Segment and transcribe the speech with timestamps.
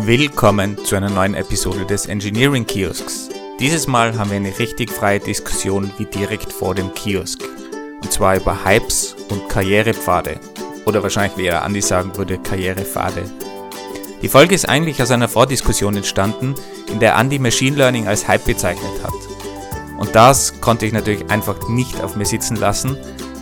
[0.00, 3.28] Willkommen zu einer neuen Episode des Engineering Kiosks.
[3.60, 7.42] Dieses Mal haben wir eine richtig freie Diskussion wie direkt vor dem Kiosk.
[8.02, 10.40] Und zwar über Hypes und Karrierepfade.
[10.86, 13.30] Oder wahrscheinlich, wie er Andi sagen würde, Karrierepfade.
[14.22, 16.54] Die Folge ist eigentlich aus einer Vordiskussion entstanden,
[16.88, 19.12] in der Andy Machine Learning als Hype bezeichnet hat.
[19.98, 22.96] Und das konnte ich natürlich einfach nicht auf mir sitzen lassen,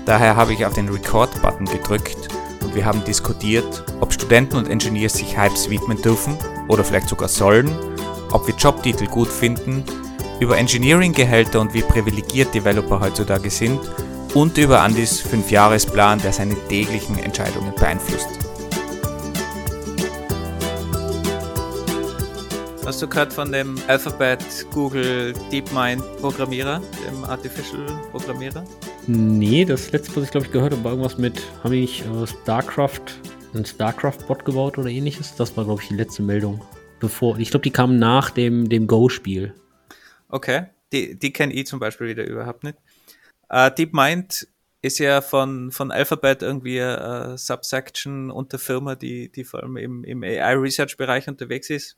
[0.04, 2.19] daher habe ich auf den Record-Button gedrückt
[2.70, 6.36] und wir haben diskutiert, ob Studenten und Engineers sich Hypes widmen dürfen
[6.68, 7.68] oder vielleicht sogar sollen,
[8.30, 9.82] ob wir Jobtitel gut finden,
[10.38, 13.80] über Engineering-Gehälter und wie privilegiert Developer heutzutage sind
[14.34, 18.49] und über Andys 5-Jahres-Plan, der seine täglichen Entscheidungen beeinflusst.
[22.90, 28.64] Hast du gehört von dem Alphabet Google DeepMind Programmierer, dem Artificial Programmierer?
[29.06, 32.04] Nee, das letzte, was ich glaube ich gehört habe, war irgendwas mit, haben die nicht
[32.04, 33.04] äh, StarCraft,
[33.54, 35.36] einen StarCraft-Bot gebaut oder ähnliches?
[35.36, 36.66] Das war glaube ich die letzte Meldung.
[36.98, 39.54] Bevor, ich glaube, die kam nach dem, dem Go-Spiel.
[40.28, 42.78] Okay, die, die kenne ich zum Beispiel wieder überhaupt nicht.
[43.52, 44.48] Uh, DeepMind
[44.82, 50.02] ist ja von, von Alphabet irgendwie eine Subsection unter Firma, die, die vor allem im,
[50.02, 51.96] im AI-Research-Bereich unterwegs ist.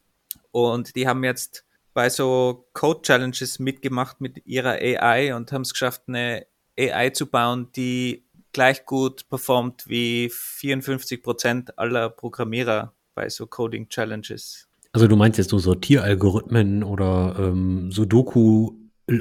[0.50, 6.02] Und die haben jetzt bei so Code-Challenges mitgemacht mit ihrer AI und haben es geschafft,
[6.06, 6.46] eine
[6.78, 14.68] AI zu bauen, die gleich gut performt wie 54 Prozent aller Programmierer bei so Coding-Challenges.
[14.92, 18.72] Also du meinst jetzt so Sortieralgorithmen oder ähm, Sudoku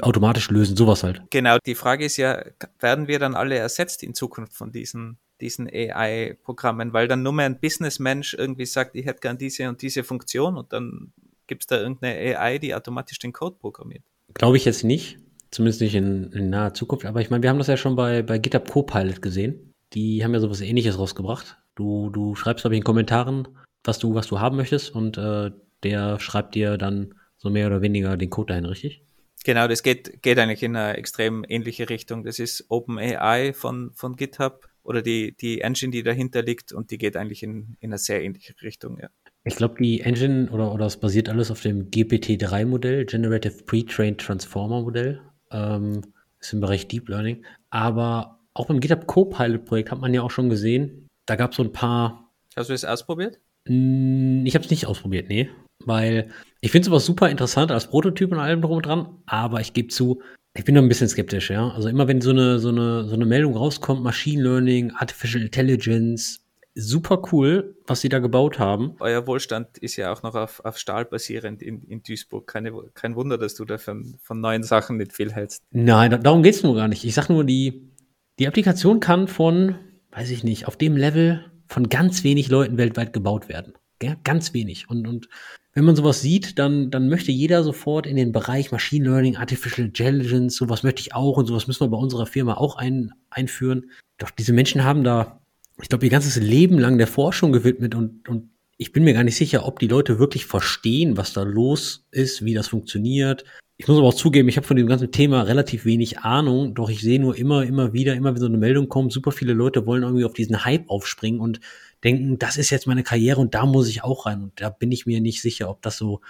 [0.02, 1.22] automatisch lösen, sowas halt.
[1.32, 2.44] Genau, die Frage ist ja,
[2.80, 7.46] werden wir dann alle ersetzt in Zukunft von diesen, diesen AI-Programmen, weil dann nur mehr
[7.46, 11.12] ein Businessmensch irgendwie sagt, ich hätte gern diese und diese Funktion und dann
[11.48, 14.04] gibt es da irgendeine AI, die automatisch den Code programmiert.
[14.34, 15.18] Glaube ich jetzt nicht,
[15.50, 18.22] zumindest nicht in, in naher Zukunft, aber ich meine, wir haben das ja schon bei,
[18.22, 19.74] bei GitHub Copilot gesehen.
[19.94, 21.58] Die haben ja sowas ähnliches rausgebracht.
[21.76, 23.50] Du, du schreibst, glaube ich, in Kommentaren,
[23.84, 25.52] was du, was du haben möchtest und äh,
[25.84, 29.04] der schreibt dir dann so mehr oder weniger den Code dahin, richtig?
[29.44, 32.24] Genau, das geht, geht eigentlich in eine extrem ähnliche Richtung.
[32.24, 36.98] Das ist OpenAI von, von GitHub oder die, die Engine, die dahinter liegt und die
[36.98, 39.10] geht eigentlich in, in eine sehr ähnliche Richtung, ja.
[39.44, 45.20] Ich glaube, die Engine oder, oder es basiert alles auf dem GPT-3-Modell, Generative Pre-Trained Transformer-Modell.
[45.50, 46.02] Ähm,
[46.42, 47.46] ist im Bereich Deep Learning.
[47.70, 51.64] Aber auch beim GitHub Copilot-Projekt hat man ja auch schon gesehen, da gab es so
[51.64, 52.32] ein paar.
[52.56, 53.40] Hast du es ausprobiert?
[53.66, 55.50] Ich habe es nicht ausprobiert, nee.
[55.86, 59.62] Weil ich finde es aber super interessant als Prototyp und allem drum und dran, aber
[59.62, 60.22] ich gebe zu,
[60.54, 61.70] ich bin da ein bisschen skeptisch, ja.
[61.70, 66.42] Also immer wenn so eine, so eine, so eine Meldung rauskommt, Machine Learning, Artificial Intelligence,
[66.76, 68.96] super cool, was sie da gebaut haben.
[69.00, 72.48] Euer Wohlstand ist ja auch noch auf, auf Stahl basierend in, in Duisburg.
[72.48, 75.64] Keine, kein Wunder, dass du da von, von neuen Sachen nicht viel hältst.
[75.72, 77.04] Nein, darum geht es nur gar nicht.
[77.04, 77.92] Ich sag nur, die,
[78.40, 79.76] die Applikation kann von,
[80.12, 83.74] weiß ich nicht, auf dem Level von ganz wenig Leuten weltweit gebaut werden.
[84.02, 84.90] Ja, ganz wenig.
[84.90, 85.30] Und, und
[85.74, 89.88] wenn man sowas sieht, dann, dann möchte jeder sofort in den Bereich Machine Learning, Artificial
[89.88, 93.90] Intelligence, sowas möchte ich auch und sowas müssen wir bei unserer Firma auch ein, einführen.
[94.18, 95.42] Doch diese Menschen haben da,
[95.82, 98.50] ich glaube, ihr ganzes Leben lang der Forschung gewidmet und, und
[98.82, 102.44] ich bin mir gar nicht sicher, ob die Leute wirklich verstehen, was da los ist,
[102.44, 103.46] wie das funktioniert.
[103.78, 106.90] Ich muss aber auch zugeben, ich habe von dem ganzen Thema relativ wenig Ahnung, doch
[106.90, 109.86] ich sehe nur immer, immer wieder, immer wenn so eine Meldung kommt, super viele Leute
[109.86, 111.60] wollen irgendwie auf diesen Hype aufspringen und
[112.04, 114.42] denken, das ist jetzt meine Karriere und da muss ich auch rein.
[114.42, 116.22] Und da bin ich mir nicht sicher, ob das so,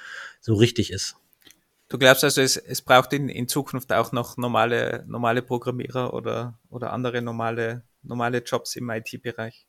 [0.41, 1.15] so richtig ist.
[1.87, 6.59] Du glaubst also, es, es braucht in, in Zukunft auch noch normale, normale Programmierer oder,
[6.69, 9.65] oder andere normale, normale Jobs im IT-Bereich?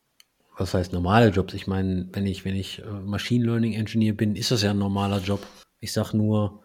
[0.57, 1.53] Was heißt normale Jobs?
[1.53, 4.77] Ich meine, wenn ich, wenn ich äh, Machine Learning Engineer bin, ist das ja ein
[4.77, 5.45] normaler Job.
[5.79, 6.63] Ich sag nur,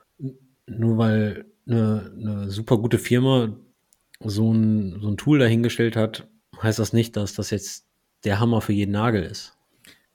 [0.66, 3.56] nur weil eine, eine super gute Firma
[4.20, 6.28] so ein, so ein Tool dahingestellt hat,
[6.62, 7.86] heißt das nicht, dass das jetzt
[8.24, 9.56] der Hammer für jeden Nagel ist.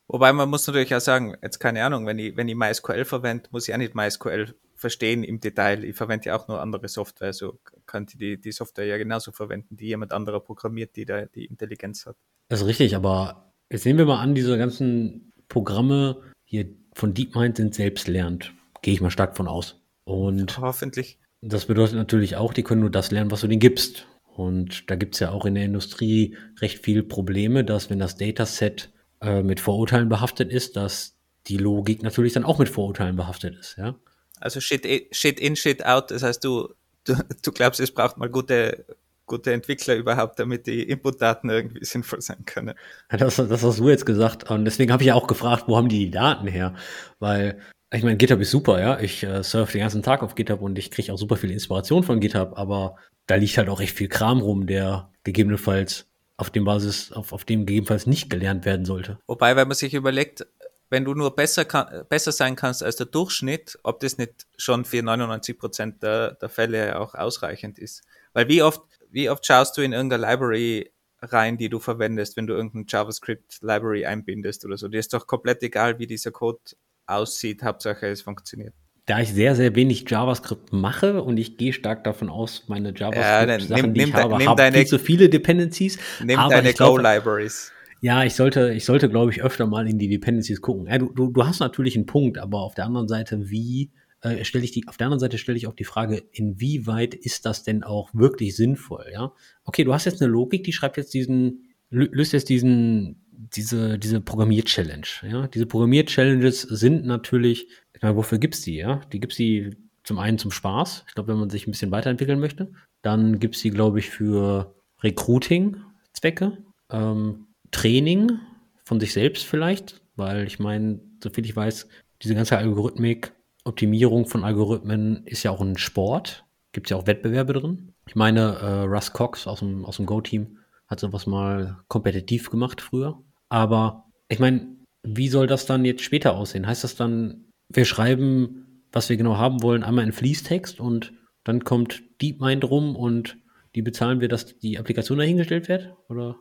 [0.07, 3.49] Wobei man muss natürlich auch sagen, jetzt keine Ahnung, wenn ich, wenn ich MySQL verwende,
[3.51, 5.83] muss ich auch nicht MySQL verstehen im Detail.
[5.85, 9.77] Ich verwende ja auch nur andere Software, so könnte die, die Software ja genauso verwenden,
[9.77, 12.17] die jemand anderer programmiert, die da die Intelligenz hat.
[12.49, 17.57] Das ist richtig, aber jetzt nehmen wir mal an, diese ganzen Programme hier von DeepMind
[17.57, 18.53] sind selbstlernend.
[18.83, 19.81] Gehe ich mal stark von aus.
[20.05, 21.19] Und hoffentlich.
[21.41, 24.07] Das bedeutet natürlich auch, die können nur das lernen, was du denen gibst.
[24.35, 28.15] Und da gibt es ja auch in der Industrie recht viele Probleme, dass wenn das
[28.15, 28.91] Dataset
[29.21, 31.17] äh, mit Vorurteilen behaftet ist, dass
[31.47, 33.95] die Logik natürlich dann auch mit Vorurteilen behaftet ist, ja.
[34.39, 36.11] Also shit, shit in, shit out.
[36.11, 36.73] Das heißt, du,
[37.05, 38.85] du, du glaubst, es braucht mal gute,
[39.33, 42.75] gute Entwickler überhaupt, damit die Inputdaten irgendwie sinnvoll sein können.
[43.09, 44.49] Das, das hast du jetzt gesagt.
[44.49, 46.75] Und deswegen habe ich ja auch gefragt, wo haben die die Daten her?
[47.19, 47.59] Weil
[47.91, 48.99] ich meine, GitHub ist super, ja.
[48.99, 52.03] Ich äh, surfe den ganzen Tag auf GitHub und ich kriege auch super viel Inspiration
[52.03, 52.95] von GitHub, aber
[53.27, 56.07] da liegt halt auch echt viel Kram rum, der gegebenenfalls
[56.37, 59.19] auf dem Basis, auf, auf dem gegebenenfalls nicht gelernt werden sollte.
[59.27, 60.45] Wobei, wenn man sich überlegt,
[60.89, 64.85] wenn du nur besser, kann, besser sein kannst als der Durchschnitt, ob das nicht schon
[64.85, 68.03] für 99 Prozent der, der Fälle auch ausreichend ist.
[68.33, 68.81] Weil wie oft,
[69.13, 74.05] wie oft schaust du in irgendeine Library rein, die du verwendest, wenn du irgendein JavaScript-Library
[74.05, 74.87] einbindest oder so.
[74.87, 76.59] Dir ist doch komplett egal, wie dieser Code
[77.05, 78.73] aussieht, Hauptsache es funktioniert.
[79.05, 83.95] Da ich sehr, sehr wenig JavaScript mache und ich gehe stark davon aus, meine JavaScript-Sachen,
[83.95, 85.97] ja, die ich habe, haben deine, viel zu viele Dependencies.
[86.23, 87.71] Nimm deine Go-Libraries.
[88.01, 90.87] Ja, ich sollte, ich sollte, glaube ich, öfter mal in die Dependencies gucken.
[90.87, 93.91] Ja, du, du, du hast natürlich einen Punkt, aber auf der anderen Seite, wie
[94.23, 97.45] äh, stelle ich die, auf der anderen Seite stelle ich auch die Frage, inwieweit ist
[97.45, 99.33] das denn auch wirklich sinnvoll, ja?
[99.65, 104.21] Okay, du hast jetzt eine Logik, die schreibt jetzt diesen, löst jetzt diesen, diese, diese
[104.21, 105.47] Programmier-Challenge, ja?
[105.47, 109.01] Diese Programmier-Challenges sind natürlich, ich meine, wofür gibt's die, ja?
[109.11, 109.75] Die gibt's die
[110.05, 112.71] zum einen zum Spaß, ich glaube, wenn man sich ein bisschen weiterentwickeln möchte,
[113.01, 116.57] dann gibt's die, glaube ich, für Recruiting-Zwecke,
[116.91, 118.39] ähm, Training
[118.85, 121.89] von sich selbst vielleicht, weil ich meine, soviel ich weiß,
[122.21, 123.33] diese ganze Algorithmik
[123.63, 126.45] Optimierung von Algorithmen ist ja auch ein Sport.
[126.71, 127.93] Gibt es ja auch Wettbewerbe drin.
[128.07, 130.57] Ich meine, äh, Russ Cox aus dem, aus dem Go-Team
[130.87, 133.21] hat sowas mal kompetitiv gemacht früher.
[133.49, 134.67] Aber ich meine,
[135.03, 136.67] wie soll das dann jetzt später aussehen?
[136.67, 141.13] Heißt das dann, wir schreiben, was wir genau haben wollen, einmal in Fließtext und
[141.43, 143.37] dann kommt DeepMind rum und
[143.75, 145.93] die bezahlen wir, dass die Applikation dahingestellt wird?
[146.09, 146.37] Oder?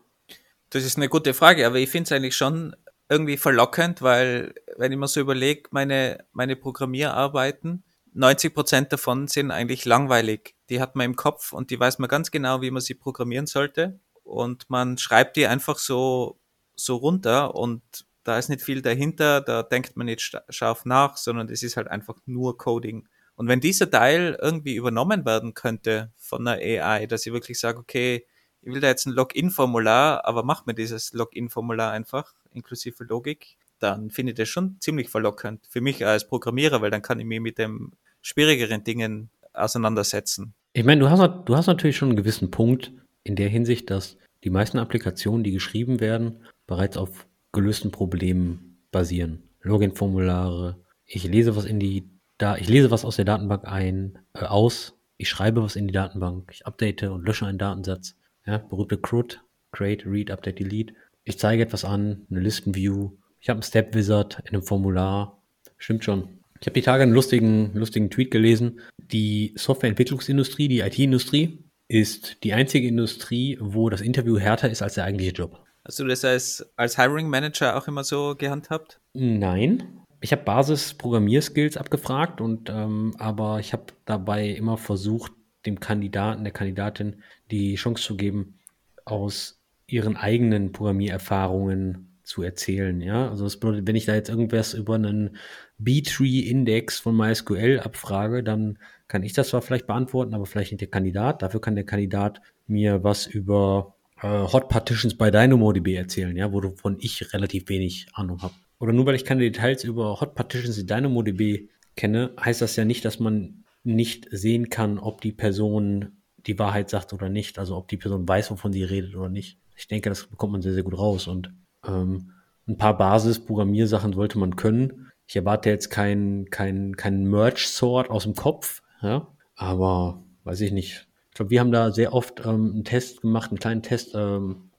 [0.70, 2.76] Das ist eine gute Frage, aber ich finde es eigentlich schon
[3.12, 9.50] irgendwie verlockend, weil wenn ich mir so überlege, meine, meine Programmierarbeiten, 90 Prozent davon sind
[9.50, 10.54] eigentlich langweilig.
[10.70, 13.46] Die hat man im Kopf und die weiß man ganz genau, wie man sie programmieren
[13.46, 14.00] sollte.
[14.22, 16.38] Und man schreibt die einfach so,
[16.74, 17.82] so runter und
[18.24, 21.88] da ist nicht viel dahinter, da denkt man nicht scharf nach, sondern es ist halt
[21.88, 23.08] einfach nur Coding.
[23.34, 27.78] Und wenn dieser Teil irgendwie übernommen werden könnte von einer AI, dass ich wirklich sage,
[27.78, 28.26] okay,
[28.62, 34.10] ich will da jetzt ein Login-Formular, aber mach mir dieses Login-Formular einfach, inklusive Logik, dann
[34.10, 37.40] finde ich das schon ziemlich verlockend für mich als Programmierer, weil dann kann ich mich
[37.40, 40.54] mit den schwierigeren Dingen auseinandersetzen.
[40.72, 42.92] Ich meine, du hast, du hast natürlich schon einen gewissen Punkt
[43.24, 49.42] in der Hinsicht, dass die meisten Applikationen, die geschrieben werden, bereits auf gelösten Problemen basieren.
[49.62, 52.08] Login-Formulare, ich lese was in die
[52.38, 55.92] da, ich lese was aus der Datenbank ein, äh, aus, ich schreibe was in die
[55.92, 58.16] Datenbank, ich update und lösche einen Datensatz.
[58.44, 59.40] Ja, berühmte CRUD,
[59.70, 60.94] Create, Read, Update, Delete.
[61.24, 63.12] Ich zeige etwas an, eine Listenview.
[63.40, 65.42] Ich habe einen Step Wizard in einem Formular.
[65.78, 66.40] Stimmt schon.
[66.60, 68.80] Ich habe die Tage einen lustigen, lustigen Tweet gelesen.
[68.98, 71.58] Die Softwareentwicklungsindustrie, die IT-Industrie,
[71.88, 75.60] ist die einzige Industrie, wo das Interview härter ist als der eigentliche Job.
[75.84, 79.00] Hast du das als, als Hiring Manager auch immer so gehandhabt?
[79.12, 80.00] Nein.
[80.20, 85.32] Ich habe Basis-Programmierskills abgefragt und ähm, aber ich habe dabei immer versucht,
[85.66, 88.60] dem Kandidaten, der Kandidatin die Chance zu geben,
[89.04, 89.61] aus
[89.92, 93.00] ihren eigenen Programmiererfahrungen zu erzählen.
[93.00, 95.36] Ja, also das bedeutet, wenn ich da jetzt irgendwas über einen
[95.78, 98.78] B-Tree-Index von MySQL abfrage, dann
[99.08, 101.42] kann ich das zwar vielleicht beantworten, aber vielleicht nicht der Kandidat.
[101.42, 106.96] Dafür kann der Kandidat mir was über äh, Hot Partitions bei DynamoDB erzählen, ja, wovon
[107.00, 108.54] ich relativ wenig Ahnung habe.
[108.78, 112.84] Oder nur weil ich keine Details über Hot Partitions in DynamoDB kenne, heißt das ja
[112.84, 116.12] nicht, dass man nicht sehen kann, ob die Person
[116.46, 117.58] die Wahrheit sagt oder nicht.
[117.58, 119.58] Also ob die Person weiß, wovon sie redet oder nicht.
[119.76, 121.26] Ich denke, das bekommt man sehr, sehr gut raus.
[121.26, 121.52] Und
[121.86, 122.32] ähm,
[122.66, 125.10] ein paar Basis-Programmiersachen sollte man können.
[125.26, 131.06] Ich erwarte jetzt keinen kein, kein Merge-Sort aus dem Kopf, ja, aber weiß ich nicht.
[131.30, 134.14] Ich glaube, wir haben da sehr oft ähm, einen Test gemacht, einen kleinen Test.
[134.14, 134.70] Ähm,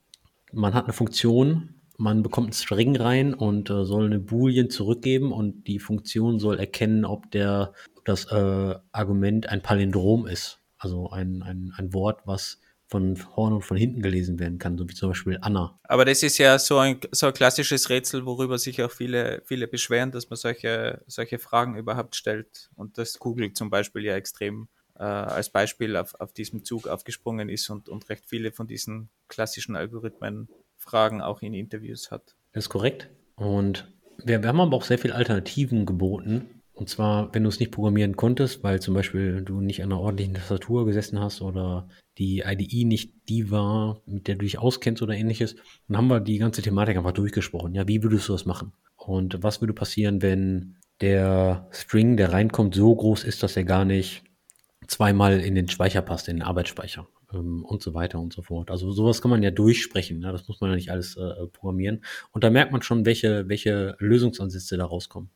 [0.51, 5.31] man hat eine Funktion, man bekommt einen String rein und äh, soll eine Boolean zurückgeben
[5.31, 7.73] und die Funktion soll erkennen, ob der
[8.05, 10.59] das äh, Argument ein Palindrom ist.
[10.77, 12.59] Also ein, ein, ein Wort, was
[12.93, 15.79] von vorne und von hinten gelesen werden kann, so wie zum Beispiel Anna.
[15.85, 19.67] Aber das ist ja so ein, so ein klassisches Rätsel, worüber sich auch viele, viele
[19.67, 22.69] beschweren, dass man solche, solche Fragen überhaupt stellt.
[22.75, 27.49] Und dass Google zum Beispiel ja extrem äh, als Beispiel auf, auf diesem Zug aufgesprungen
[27.49, 30.47] ist und, und recht viele von diesen klassischen Algorithmen
[30.77, 32.35] Fragen auch in Interviews hat.
[32.51, 33.09] Das ist korrekt.
[33.35, 33.91] Und
[34.23, 37.71] wir, wir haben aber auch sehr viele Alternativen geboten, und zwar, wenn du es nicht
[37.71, 41.87] programmieren konntest, weil zum Beispiel du nicht an einer ordentlichen Tastatur gesessen hast oder
[42.17, 45.55] die IDE nicht die war, mit der du dich auskennst oder ähnliches,
[45.87, 47.75] dann haben wir die ganze Thematik einfach durchgesprochen.
[47.75, 48.73] Ja, wie würdest du das machen?
[48.95, 53.85] Und was würde passieren, wenn der String, der reinkommt, so groß ist, dass er gar
[53.85, 54.23] nicht
[54.87, 58.71] zweimal in den Speicher passt, in den Arbeitsspeicher ähm, und so weiter und so fort.
[58.71, 60.21] Also sowas kann man ja durchsprechen.
[60.21, 60.31] Ja?
[60.31, 62.03] Das muss man ja nicht alles äh, programmieren.
[62.31, 65.29] Und da merkt man schon, welche, welche Lösungsansätze da rauskommen.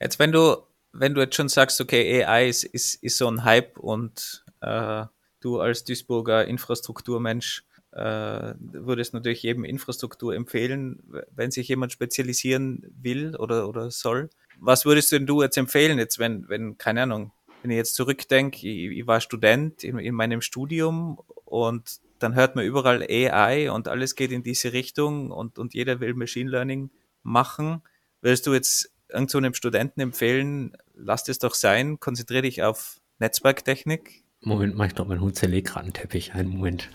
[0.00, 0.56] Jetzt, wenn du,
[0.92, 5.04] wenn du jetzt schon sagst, okay, AI ist, ist, ist so ein Hype und äh,
[5.40, 11.02] du als Duisburger Infrastrukturmensch äh, würdest natürlich jedem Infrastruktur empfehlen,
[11.34, 14.30] wenn sich jemand spezialisieren will oder, oder soll.
[14.58, 18.58] Was würdest denn du jetzt empfehlen, jetzt wenn, wenn, keine Ahnung, wenn ich jetzt zurückdenke,
[18.58, 23.88] ich, ich war Student in, in meinem Studium und dann hört man überall AI und
[23.88, 26.90] alles geht in diese Richtung und, und jeder will Machine Learning
[27.22, 27.82] machen.
[28.20, 34.24] Würdest du jetzt irgendeinem so Studenten empfehlen, lass das doch sein, konzentriere dich auf Netzwerktechnik?
[34.40, 36.34] Moment mal, ich glaube, mein Hund zerlegt gerade einen Teppich.
[36.34, 36.90] Einen Moment.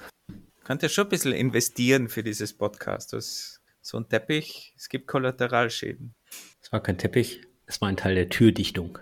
[0.63, 3.13] Könnt ihr schon ein bisschen investieren für dieses Podcast.
[3.13, 6.15] Das, so ein Teppich, es gibt Kollateralschäden.
[6.61, 8.97] Es war kein Teppich, es war ein Teil der Türdichtung.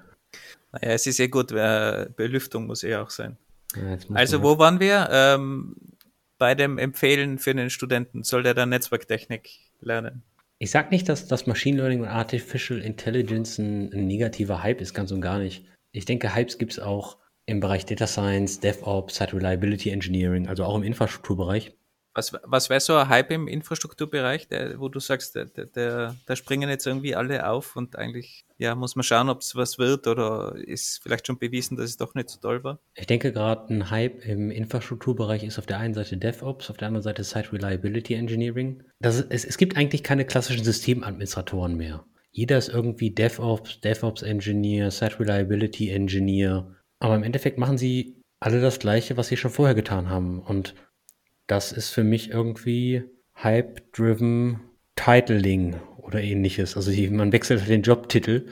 [0.71, 3.37] Naja, es ist eh gut, Belüftung muss eh auch sein.
[3.75, 5.07] Ja, also, wo waren wir?
[5.11, 5.75] Ähm,
[6.37, 10.23] bei dem Empfehlen für einen Studenten, soll der dann Netzwerktechnik lernen?
[10.61, 14.93] Ich sage nicht, dass das Machine Learning und Artificial Intelligence ein, ein negativer Hype ist,
[14.93, 15.65] ganz und gar nicht.
[15.91, 20.63] Ich denke, Hypes gibt es auch im Bereich Data Science, DevOps, Site Reliability Engineering, also
[20.63, 21.75] auch im Infrastrukturbereich.
[22.13, 26.35] Was, was wäre so ein Hype im Infrastrukturbereich, der, wo du sagst, der, der, da
[26.35, 30.05] springen jetzt irgendwie alle auf und eigentlich ja, muss man schauen, ob es was wird
[30.05, 32.79] oder ist vielleicht schon bewiesen, dass es doch nicht so toll war?
[32.93, 36.89] Ich denke gerade ein Hype im Infrastrukturbereich ist auf der einen Seite DevOps, auf der
[36.89, 38.83] anderen Seite Site Reliability Engineering.
[38.99, 42.05] Das es, es gibt eigentlich keine klassischen Systemadministratoren mehr.
[42.29, 46.75] Jeder ist irgendwie DevOps, DevOps Engineer, Site Reliability Engineer.
[46.99, 50.39] Aber im Endeffekt machen sie alle das Gleiche, was sie schon vorher getan haben.
[50.39, 50.75] Und
[51.47, 54.59] das ist für mich irgendwie Hype-driven
[54.95, 56.75] Titling oder ähnliches.
[56.75, 58.47] Also die, man wechselt halt den Jobtitel,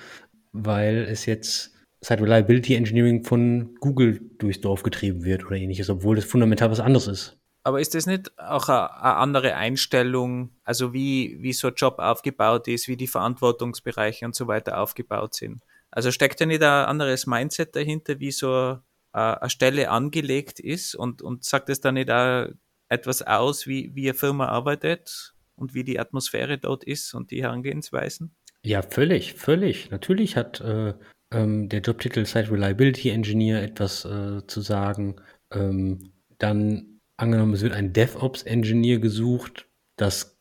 [0.52, 6.16] weil es jetzt Site Reliability Engineering von Google durchs Dorf getrieben wird oder ähnliches, obwohl
[6.16, 7.38] das fundamental was anderes ist.
[7.64, 12.00] Aber ist das nicht auch eine, eine andere Einstellung, also wie, wie so ein Job
[12.00, 15.64] aufgebaut ist, wie die Verantwortungsbereiche und so weiter aufgebaut sind?
[15.92, 18.80] Also steckt da nicht ein anderes Mindset dahinter, wie so
[19.12, 22.48] eine Stelle angelegt ist und, und sagt es dann nicht auch
[22.88, 27.44] etwas aus, wie, wie eine Firma arbeitet und wie die Atmosphäre dort ist und die
[27.44, 28.36] Herangehensweisen?
[28.64, 29.92] Ja, völlig, völlig.
[29.92, 30.94] Natürlich hat äh,
[31.32, 35.16] ähm, der Jobtitel Site Reliability Engineer etwas äh, zu sagen.
[35.52, 39.68] Ähm, dann angenommen, es wird ein DevOps Engineer gesucht.
[39.96, 40.38] Das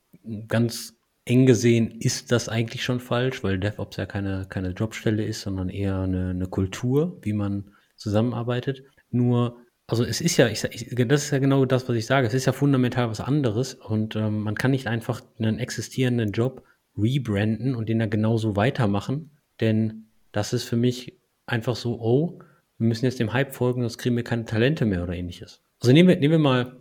[0.48, 0.94] ganz
[1.24, 5.68] eng gesehen ist das eigentlich schon falsch, weil DevOps ja keine, keine Jobstelle ist, sondern
[5.68, 8.82] eher eine, eine Kultur, wie man zusammenarbeitet.
[9.10, 9.58] Nur
[9.88, 12.26] also es ist ja, ich, das ist ja genau das, was ich sage.
[12.26, 16.62] Es ist ja fundamental was anderes und ähm, man kann nicht einfach einen existierenden Job
[16.96, 19.30] rebranden und den dann genauso weitermachen,
[19.60, 22.38] denn das ist für mich einfach so, oh,
[22.76, 25.62] wir müssen jetzt dem Hype folgen, sonst kriegen wir keine Talente mehr oder ähnliches.
[25.80, 26.76] Also nehmen wir, nehmen wir mal,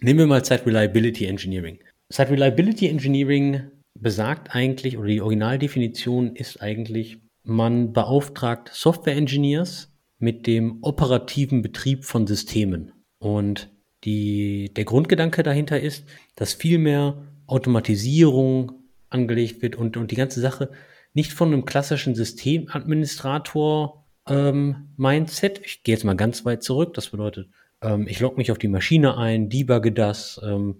[0.00, 1.78] nehmen wir mal Site Reliability Engineering.
[2.10, 9.91] Site Reliability Engineering besagt eigentlich, oder die Originaldefinition ist eigentlich, man beauftragt Software Engineers
[10.22, 12.92] mit dem operativen Betrieb von Systemen.
[13.18, 13.70] Und
[14.04, 16.04] die, der Grundgedanke dahinter ist,
[16.36, 18.72] dass viel mehr Automatisierung
[19.10, 20.70] angelegt wird und, und die ganze Sache
[21.12, 24.88] nicht von einem klassischen Systemadministrator ähm.
[24.96, 26.94] Ich gehe jetzt mal ganz weit zurück.
[26.94, 27.48] Das bedeutet,
[27.82, 30.76] ähm, ich logge mich auf die Maschine ein, debugge das ähm,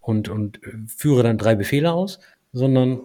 [0.00, 2.18] und, und äh, führe dann drei Befehle aus,
[2.52, 3.00] sondern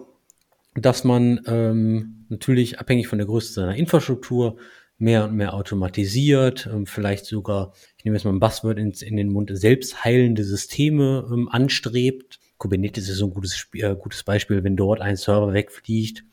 [0.74, 4.56] dass man ähm, natürlich abhängig von der Größe seiner Infrastruktur
[5.02, 9.28] mehr und mehr automatisiert, ähm, vielleicht sogar, ich nehme jetzt mal ein Buzzword in, den
[9.28, 12.38] Mund, selbstheilende Systeme ähm, anstrebt.
[12.56, 16.24] Kubernetes ist so ein gutes, äh, gutes Beispiel, wenn dort ein Server wegfliegt,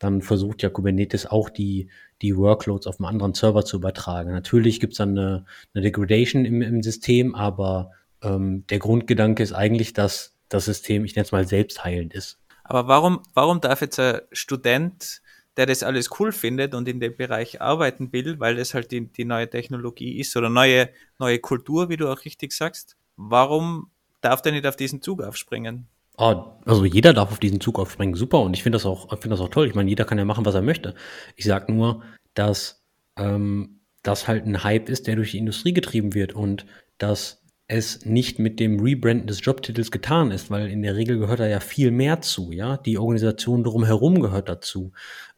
[0.00, 4.32] dann versucht ja Kubernetes auch die, die Workloads auf einen anderen Server zu übertragen.
[4.32, 9.52] Natürlich gibt es dann eine, eine Degradation im, im System, aber ähm, der Grundgedanke ist
[9.52, 12.38] eigentlich, dass das System, ich nenne es mal, selbstheilend ist.
[12.64, 15.22] Aber warum, warum darf jetzt ein Student
[15.58, 19.08] der das alles cool findet und in dem Bereich arbeiten will, weil das halt die,
[19.08, 20.88] die neue Technologie ist oder neue,
[21.18, 22.96] neue Kultur, wie du auch richtig sagst.
[23.16, 25.88] Warum darf der nicht auf diesen Zug aufspringen?
[26.16, 28.40] Oh, also jeder darf auf diesen Zug aufspringen, super.
[28.40, 29.66] Und ich finde das auch, das auch toll.
[29.66, 30.94] Ich meine, jeder kann ja machen, was er möchte.
[31.34, 32.84] Ich sage nur, dass
[33.16, 36.66] ähm, das halt ein Hype ist, der durch die Industrie getrieben wird und
[36.98, 41.40] dass es nicht mit dem Rebranden des Jobtitels getan ist, weil in der Regel gehört
[41.40, 42.78] da ja viel mehr zu, ja.
[42.78, 44.92] Die Organisation drumherum gehört dazu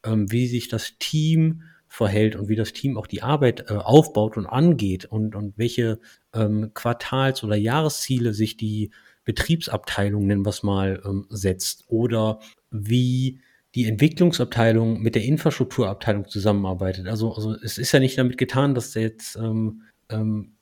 [0.04, 4.37] ähm, wie sich das Team verhält und wie das Team auch die Arbeit äh, aufbaut
[4.37, 5.99] und angeht und, und welche
[6.33, 8.90] ähm, Quartals- oder Jahresziele sich die
[9.25, 12.38] Betriebsabteilung, nennen wir es mal, ähm, setzt oder
[12.71, 13.40] wie
[13.75, 17.07] die Entwicklungsabteilung mit der Infrastrukturabteilung zusammenarbeitet.
[17.07, 20.52] Also, also es ist ja nicht damit getan, dass jetzt ähm, ähm,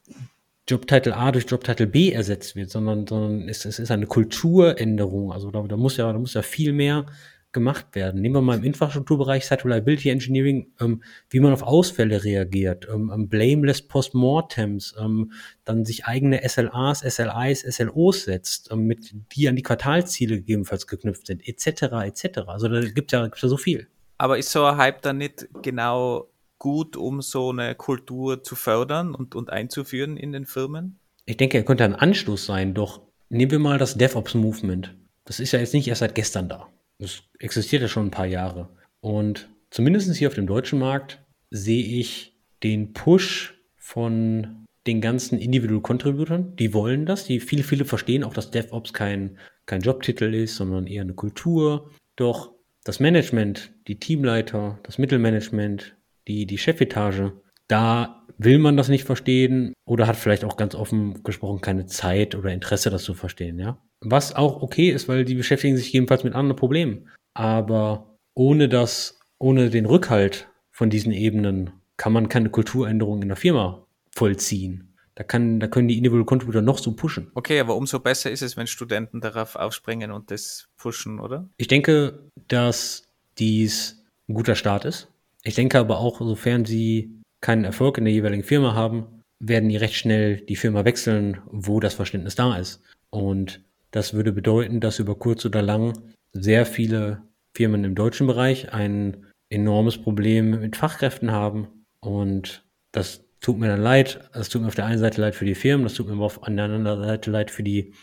[0.68, 5.32] Jobtitel A durch Jobtitel B ersetzt wird, sondern, sondern es, es ist eine Kulturänderung.
[5.32, 7.06] Also da, da muss ja, da muss ja viel mehr
[7.52, 8.20] gemacht werden.
[8.20, 13.10] Nehmen wir mal im Infrastrukturbereich Site Reliability Engineering, ähm, wie man auf Ausfälle reagiert, ähm,
[13.14, 15.32] ähm blameless Postmortems, ähm,
[15.64, 21.26] dann sich eigene SLAs, SLIs, SLOs setzt, ähm, mit die an die Quartalziele gegebenenfalls geknüpft
[21.26, 21.82] sind, etc.
[22.04, 22.40] etc.
[22.46, 23.88] Also da gibt ja, gibt's ja so viel.
[24.18, 26.28] Aber ist so ein Hype dann nicht genau
[26.58, 30.98] gut, um so eine Kultur zu fördern und, und einzuführen in den Firmen?
[31.24, 34.94] Ich denke, er könnte ein Anstoß sein, doch nehmen wir mal das DevOps-Movement.
[35.24, 36.68] Das ist ja jetzt nicht erst seit gestern da.
[36.98, 38.68] Das existiert ja schon ein paar Jahre.
[39.00, 45.80] Und zumindest hier auf dem deutschen Markt sehe ich den Push von den ganzen Individual
[45.80, 46.56] Contributern.
[46.56, 47.24] Die wollen das.
[47.24, 51.90] Die viele, viele verstehen auch, dass DevOps kein, kein Jobtitel ist, sondern eher eine Kultur.
[52.16, 52.52] Doch
[52.84, 57.32] das Management, die Teamleiter, das Mittelmanagement, die, die Chefetage,
[57.68, 62.34] da will man das nicht verstehen oder hat vielleicht auch ganz offen gesprochen keine Zeit
[62.34, 63.78] oder Interesse, das zu verstehen, ja.
[64.00, 67.08] Was auch okay ist, weil die beschäftigen sich jedenfalls mit anderen Problemen.
[67.34, 73.36] Aber ohne das, ohne den Rückhalt von diesen Ebenen kann man keine Kulturänderung in der
[73.36, 74.94] Firma vollziehen.
[75.16, 77.32] Da, kann, da können die Individual Contributor noch so pushen.
[77.34, 81.48] Okay, aber umso besser ist es, wenn Studenten darauf aufspringen und das pushen, oder?
[81.56, 83.02] Ich denke, dass
[83.36, 85.08] dies ein guter Start ist.
[85.42, 89.76] Ich denke aber auch, sofern sie keinen Erfolg in der jeweiligen Firma haben, werden die
[89.76, 92.80] recht schnell die Firma wechseln, wo das Verständnis da ist.
[93.10, 95.98] Und das würde bedeuten, dass über kurz oder lang
[96.32, 97.22] sehr viele
[97.54, 101.68] Firmen im deutschen Bereich ein enormes Problem mit Fachkräften haben.
[102.00, 104.20] Und das tut mir dann leid.
[104.32, 106.24] Das tut mir auf der einen Seite leid für die Firmen, das tut mir aber
[106.24, 107.94] auf der anderen Seite leid für die,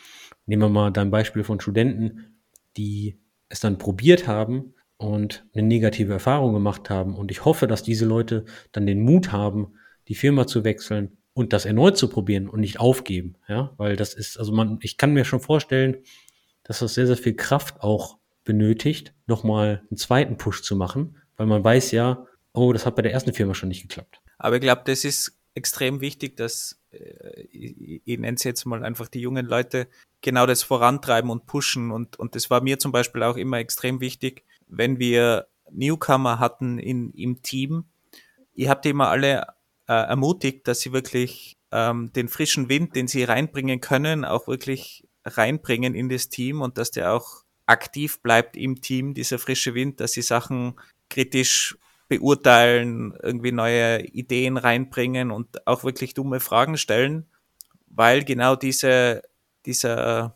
[0.46, 2.40] nehmen wir mal dein Beispiel von Studenten,
[2.78, 7.16] die es dann probiert haben und eine negative Erfahrung gemacht haben.
[7.16, 9.76] Und ich hoffe, dass diese Leute dann den Mut haben,
[10.08, 14.14] die Firma zu wechseln und das erneut zu probieren und nicht aufgeben, ja, weil das
[14.14, 15.98] ist, also man, ich kann mir schon vorstellen,
[16.64, 21.46] dass das sehr, sehr viel Kraft auch benötigt, nochmal einen zweiten Push zu machen, weil
[21.46, 24.22] man weiß ja, oh, das hat bei der ersten Firma schon nicht geklappt.
[24.38, 28.86] Aber ich glaube, das ist extrem wichtig, dass, äh, ich, ich nenne es jetzt mal
[28.86, 29.88] einfach die jungen Leute,
[30.22, 31.92] genau das vorantreiben und pushen.
[31.92, 36.80] Und, und das war mir zum Beispiel auch immer extrem wichtig, wenn wir Newcomer hatten
[36.80, 37.86] in, im Team.
[38.54, 39.48] Ihr habt immer alle
[39.88, 45.08] äh, ermutigt, dass sie wirklich ähm, den frischen Wind, den sie reinbringen können, auch wirklich
[45.26, 50.00] reinbringen in das Team und dass der auch aktiv bleibt im Team, dieser frische Wind,
[50.00, 57.26] dass sie Sachen kritisch beurteilen, irgendwie neue Ideen reinbringen und auch wirklich dumme Fragen stellen,
[57.88, 59.24] weil genau diese,
[59.66, 60.36] dieser,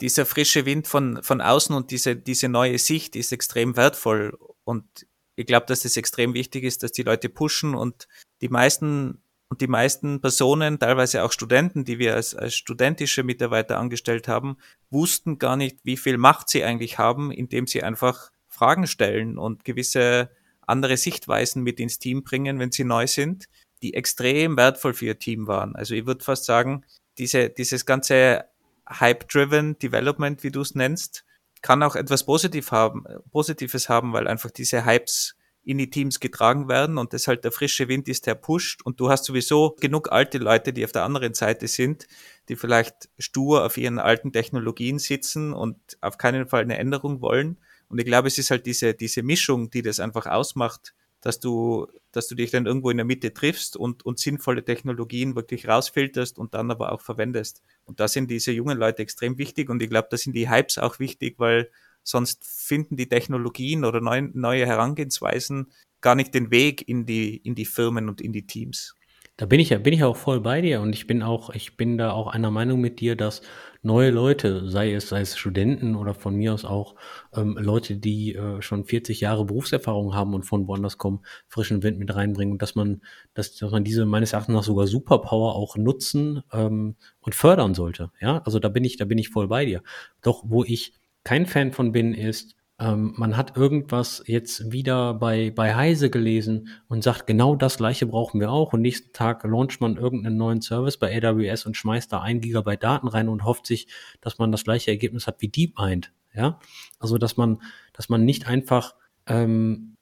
[0.00, 4.38] dieser frische Wind von, von außen und diese, diese neue Sicht ist extrem wertvoll.
[4.64, 8.08] Und ich glaube, dass es extrem wichtig ist, dass die Leute pushen und
[8.40, 13.78] die meisten und die meisten Personen, teilweise auch Studenten, die wir als, als studentische Mitarbeiter
[13.78, 14.56] angestellt haben,
[14.90, 19.64] wussten gar nicht, wie viel Macht sie eigentlich haben, indem sie einfach Fragen stellen und
[19.64, 20.30] gewisse
[20.66, 23.48] andere Sichtweisen mit ins Team bringen, wenn sie neu sind,
[23.82, 25.76] die extrem wertvoll für ihr Team waren.
[25.76, 26.84] Also ich würde fast sagen,
[27.18, 28.46] diese, dieses ganze
[28.88, 31.24] Hype-Driven Development, wie du es nennst,
[31.62, 35.35] kann auch etwas Positiv haben, Positives haben, weil einfach diese Hypes
[35.66, 39.00] in die Teams getragen werden und das halt der frische Wind ist, der pusht und
[39.00, 42.06] du hast sowieso genug alte Leute, die auf der anderen Seite sind,
[42.48, 47.58] die vielleicht stur auf ihren alten Technologien sitzen und auf keinen Fall eine Änderung wollen.
[47.88, 51.88] Und ich glaube, es ist halt diese, diese Mischung, die das einfach ausmacht, dass du,
[52.12, 56.38] dass du dich dann irgendwo in der Mitte triffst und, und sinnvolle Technologien wirklich rausfilterst
[56.38, 57.64] und dann aber auch verwendest.
[57.84, 60.78] Und da sind diese jungen Leute extrem wichtig und ich glaube, da sind die Hypes
[60.78, 61.72] auch wichtig, weil
[62.06, 67.54] sonst finden die Technologien oder neu, neue Herangehensweisen gar nicht den Weg in die, in
[67.54, 68.94] die Firmen und in die Teams.
[69.38, 71.76] Da bin ich ja, bin ich auch voll bei dir und ich bin auch, ich
[71.76, 73.42] bin da auch einer Meinung mit dir, dass
[73.82, 76.94] neue Leute, sei es, sei es Studenten oder von mir aus auch
[77.34, 81.98] ähm, Leute, die äh, schon 40 Jahre Berufserfahrung haben und von woanders kommen, frischen Wind
[81.98, 83.02] mit reinbringen und dass man,
[83.34, 88.12] dass, dass man diese meines Erachtens nach sogar Superpower auch nutzen ähm, und fördern sollte.
[88.20, 89.82] Ja, also da bin ich, da bin ich voll bei dir.
[90.22, 90.94] Doch wo ich
[91.26, 96.68] kein Fan von bin, ist, ähm, man hat irgendwas jetzt wieder bei, bei Heise gelesen
[96.86, 98.72] und sagt, genau das gleiche brauchen wir auch.
[98.72, 102.84] Und nächsten Tag launcht man irgendeinen neuen Service bei AWS und schmeißt da ein Gigabyte
[102.84, 103.88] Daten rein und hofft sich,
[104.20, 106.12] dass man das gleiche Ergebnis hat wie DeepMind.
[106.32, 106.60] Ja,
[107.00, 107.60] also dass man,
[107.92, 108.94] dass man nicht einfach
[109.26, 109.96] ähm,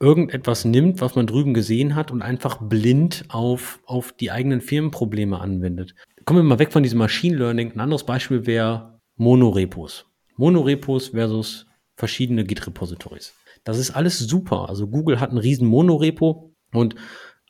[0.00, 5.38] irgendetwas nimmt, was man drüben gesehen hat und einfach blind auf, auf die eigenen Firmenprobleme
[5.38, 5.94] anwendet.
[6.24, 7.72] Kommen wir mal weg von diesem Machine Learning.
[7.72, 10.06] Ein anderes Beispiel wäre Monorepos.
[10.36, 11.66] Monorepos versus
[11.96, 13.34] verschiedene Git-Repositories.
[13.64, 14.68] Das ist alles super.
[14.68, 16.94] Also Google hat einen riesen Monorepo und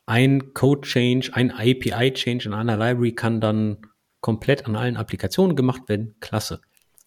[0.05, 3.77] ein Code-Change, ein API-Change in einer Library kann dann
[4.19, 6.15] komplett an allen Applikationen gemacht werden.
[6.19, 6.61] Klasse.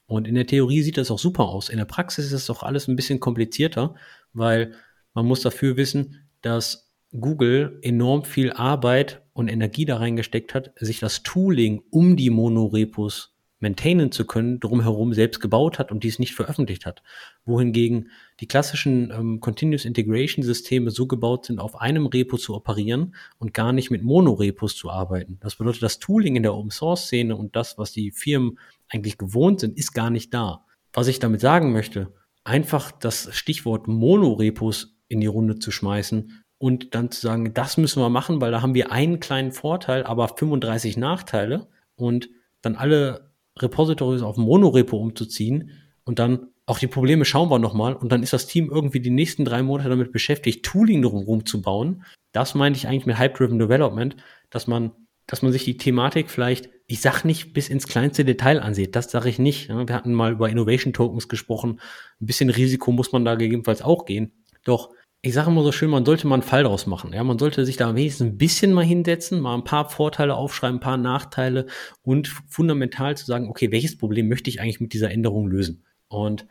[0.06, 1.68] Und in der Theorie sieht das auch super aus.
[1.68, 3.94] In der Praxis ist es doch alles ein bisschen komplizierter,
[4.32, 4.74] weil
[5.14, 11.00] man muss dafür wissen, dass Google enorm viel Arbeit und Energie da reingesteckt hat, sich
[11.00, 16.34] das Tooling um die Monorepos maintainen zu können, drumherum selbst gebaut hat und dies nicht
[16.34, 17.02] veröffentlicht hat.
[17.44, 23.14] Wohingegen die klassischen ähm, Continuous Integration Systeme so gebaut sind, auf einem Repo zu operieren
[23.38, 25.38] und gar nicht mit Monorepos zu arbeiten.
[25.40, 29.18] Das bedeutet, das Tooling in der Open Source Szene und das, was die Firmen eigentlich
[29.18, 30.64] gewohnt sind, ist gar nicht da.
[30.92, 32.12] Was ich damit sagen möchte,
[32.44, 38.02] einfach das Stichwort Monorepos in die Runde zu schmeißen und dann zu sagen, das müssen
[38.02, 42.30] wir machen, weil da haben wir einen kleinen Vorteil, aber 35 Nachteile und
[42.62, 43.25] dann alle
[43.58, 45.72] Repositories auf Monorepo umzuziehen
[46.04, 49.10] und dann auch die Probleme schauen wir nochmal und dann ist das Team irgendwie die
[49.10, 52.04] nächsten drei Monate damit beschäftigt, Tooling drumherum zu bauen.
[52.32, 54.16] Das meinte ich eigentlich mit Hype-Driven Development,
[54.50, 54.90] dass man,
[55.26, 59.10] dass man sich die Thematik vielleicht, ich sag nicht bis ins kleinste Detail ansieht, das
[59.10, 59.68] sage ich nicht.
[59.68, 61.80] Wir hatten mal über Innovation Tokens gesprochen.
[62.20, 64.32] Ein bisschen Risiko muss man da gegebenenfalls auch gehen.
[64.64, 64.90] Doch
[65.26, 67.12] ich sage immer so schön, man sollte mal einen Fall draus machen.
[67.12, 70.76] Ja, man sollte sich da wenigstens ein bisschen mal hinsetzen, mal ein paar Vorteile aufschreiben,
[70.76, 71.66] ein paar Nachteile
[72.02, 75.82] und fundamental zu sagen, okay, welches Problem möchte ich eigentlich mit dieser Änderung lösen?
[76.06, 76.46] Und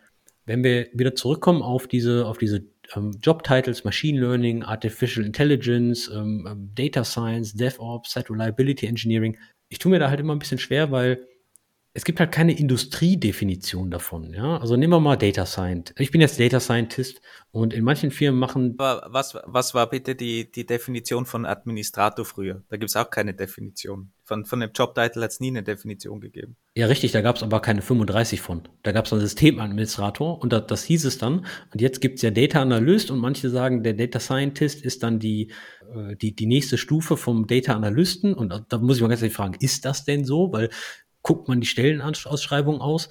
[0.46, 6.46] wenn wir wieder zurückkommen auf diese, auf diese ähm, Job-Titles, Machine Learning, Artificial Intelligence, ähm,
[6.50, 9.38] ähm Data Science, DevOps, Site Reliability Engineering,
[9.70, 11.26] ich tue mir da halt immer ein bisschen schwer, weil
[11.96, 14.34] es gibt halt keine Industriedefinition davon.
[14.34, 14.58] Ja?
[14.58, 15.98] Also nehmen wir mal Data Scientist.
[15.98, 18.76] Ich bin jetzt Data Scientist und in manchen Firmen machen.
[18.78, 22.64] Was, was war bitte die, die Definition von Administrator früher?
[22.68, 24.12] Da gibt es auch keine Definition.
[24.26, 26.58] Von, von dem Jobtitel hat es nie eine Definition gegeben.
[26.76, 28.68] Ja, richtig, da gab es aber keine 35 von.
[28.84, 31.46] Da gab es einen Systemadministrator und das, das hieß es dann.
[31.72, 35.20] Und jetzt gibt es ja Data Analyst und manche sagen, der Data Scientist ist dann
[35.20, 35.54] die,
[35.96, 38.34] äh, die, die nächste Stufe vom Data Analysten.
[38.34, 40.52] Und da muss ich mal ganz ehrlich fragen, ist das denn so?
[40.52, 40.70] Weil
[41.26, 43.10] guckt man die Stellenausschreibung aus,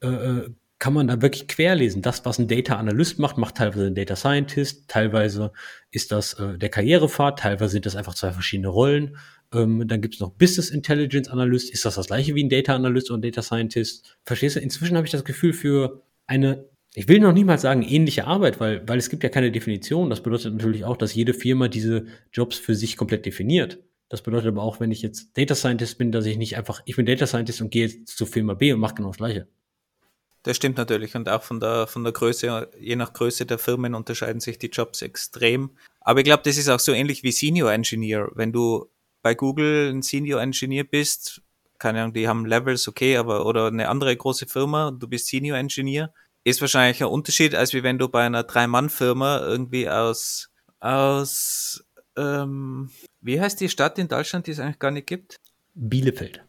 [0.00, 2.00] äh, äh, kann man da wirklich querlesen.
[2.00, 5.52] Das, was ein Data Analyst macht, macht teilweise ein Data Scientist, teilweise
[5.90, 9.16] ist das äh, der Karrierepfad, teilweise sind das einfach zwei verschiedene Rollen.
[9.52, 11.70] Ähm, dann gibt es noch Business Intelligence Analyst.
[11.70, 14.16] Ist das das gleiche wie ein Data Analyst ein Data Scientist?
[14.24, 14.60] Verstehst du?
[14.60, 18.86] Inzwischen habe ich das Gefühl für eine, ich will noch niemals sagen ähnliche Arbeit, weil,
[18.86, 20.10] weil es gibt ja keine Definition.
[20.10, 23.78] Das bedeutet natürlich auch, dass jede Firma diese Jobs für sich komplett definiert.
[24.08, 26.96] Das bedeutet aber auch, wenn ich jetzt Data Scientist bin, dass ich nicht einfach, ich
[26.96, 29.48] bin Data Scientist und gehe jetzt zu Firma B und mache genau das Gleiche.
[30.44, 33.96] Das stimmt natürlich und auch von der, von der Größe, je nach Größe der Firmen
[33.96, 35.76] unterscheiden sich die Jobs extrem.
[36.00, 38.30] Aber ich glaube, das ist auch so ähnlich wie Senior Engineer.
[38.34, 38.88] Wenn du
[39.22, 41.42] bei Google ein Senior Engineer bist,
[41.80, 45.58] keine Ahnung, die haben Levels, okay, aber oder eine andere große Firma, du bist Senior
[45.58, 46.14] Engineer,
[46.44, 51.84] ist wahrscheinlich ein Unterschied, als wie wenn du bei einer Drei-Mann-Firma irgendwie aus, aus
[52.16, 55.36] ähm, wie heißt die Stadt in Deutschland, die es eigentlich gar nicht gibt?
[55.74, 56.42] Bielefeld.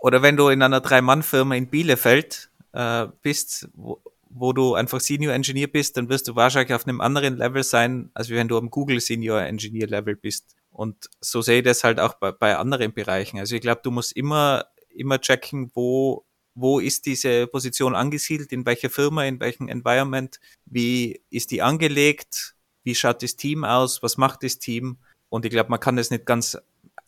[0.00, 5.34] Oder wenn du in einer Drei-Mann-Firma in Bielefeld äh, bist, wo, wo du einfach Senior
[5.34, 8.70] Engineer bist, dann wirst du wahrscheinlich auf einem anderen Level sein, als wenn du am
[8.70, 10.56] Google Senior Engineer Level bist.
[10.70, 13.38] Und so sehe ich das halt auch bei, bei anderen Bereichen.
[13.38, 16.24] Also ich glaube, du musst immer, immer checken, wo,
[16.54, 22.51] wo ist diese Position angesiedelt, in welcher Firma, in welchem Environment, wie ist die angelegt,
[22.84, 24.98] wie schaut das Team aus, was macht das Team.
[25.28, 26.58] Und ich glaube, man kann das nicht ganz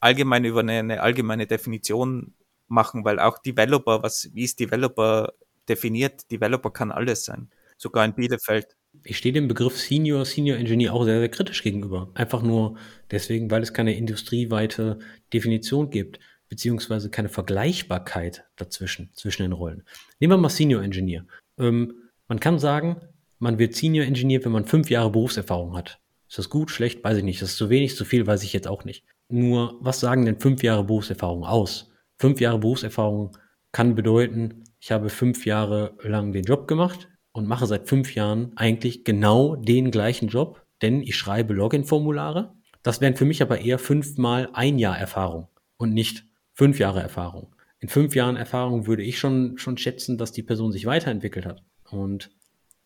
[0.00, 2.34] allgemein über eine, eine, allgemeine Definition
[2.68, 5.32] machen, weil auch Developer, was, wie ist Developer
[5.68, 6.30] definiert?
[6.30, 8.76] Developer kann alles sein, sogar in Bielefeld.
[9.02, 12.10] Ich stehe dem Begriff Senior, Senior Engineer auch sehr, sehr kritisch gegenüber.
[12.14, 12.76] Einfach nur
[13.10, 14.98] deswegen, weil es keine industrieweite
[15.32, 19.82] Definition gibt, beziehungsweise keine Vergleichbarkeit dazwischen, zwischen den Rollen.
[20.20, 21.26] Nehmen wir mal Senior Engineer.
[21.58, 23.00] Ähm, man kann sagen,
[23.44, 26.00] man wird Senior Engineer, wenn man fünf Jahre Berufserfahrung hat.
[26.28, 27.04] Ist das gut, schlecht?
[27.04, 27.40] Weiß ich nicht.
[27.40, 29.04] Das ist zu wenig, zu viel, weiß ich jetzt auch nicht.
[29.28, 31.92] Nur, was sagen denn fünf Jahre Berufserfahrung aus?
[32.18, 33.36] Fünf Jahre Berufserfahrung
[33.70, 38.52] kann bedeuten, ich habe fünf Jahre lang den Job gemacht und mache seit fünf Jahren
[38.56, 42.54] eigentlich genau den gleichen Job, denn ich schreibe Login-Formulare.
[42.82, 47.54] Das wären für mich aber eher fünfmal ein Jahr Erfahrung und nicht fünf Jahre Erfahrung.
[47.80, 51.62] In fünf Jahren Erfahrung würde ich schon, schon schätzen, dass die Person sich weiterentwickelt hat.
[51.90, 52.30] Und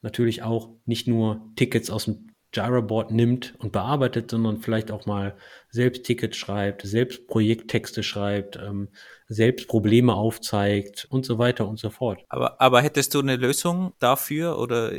[0.02, 5.36] natürlich auch nicht nur Tickets aus dem Gyroboard nimmt und bearbeitet, sondern vielleicht auch mal
[5.70, 8.88] selbst Tickets schreibt, selbst Projekttexte schreibt, ähm,
[9.26, 12.24] selbst Probleme aufzeigt und so weiter und so fort.
[12.30, 14.92] Aber, aber hättest du eine Lösung dafür oder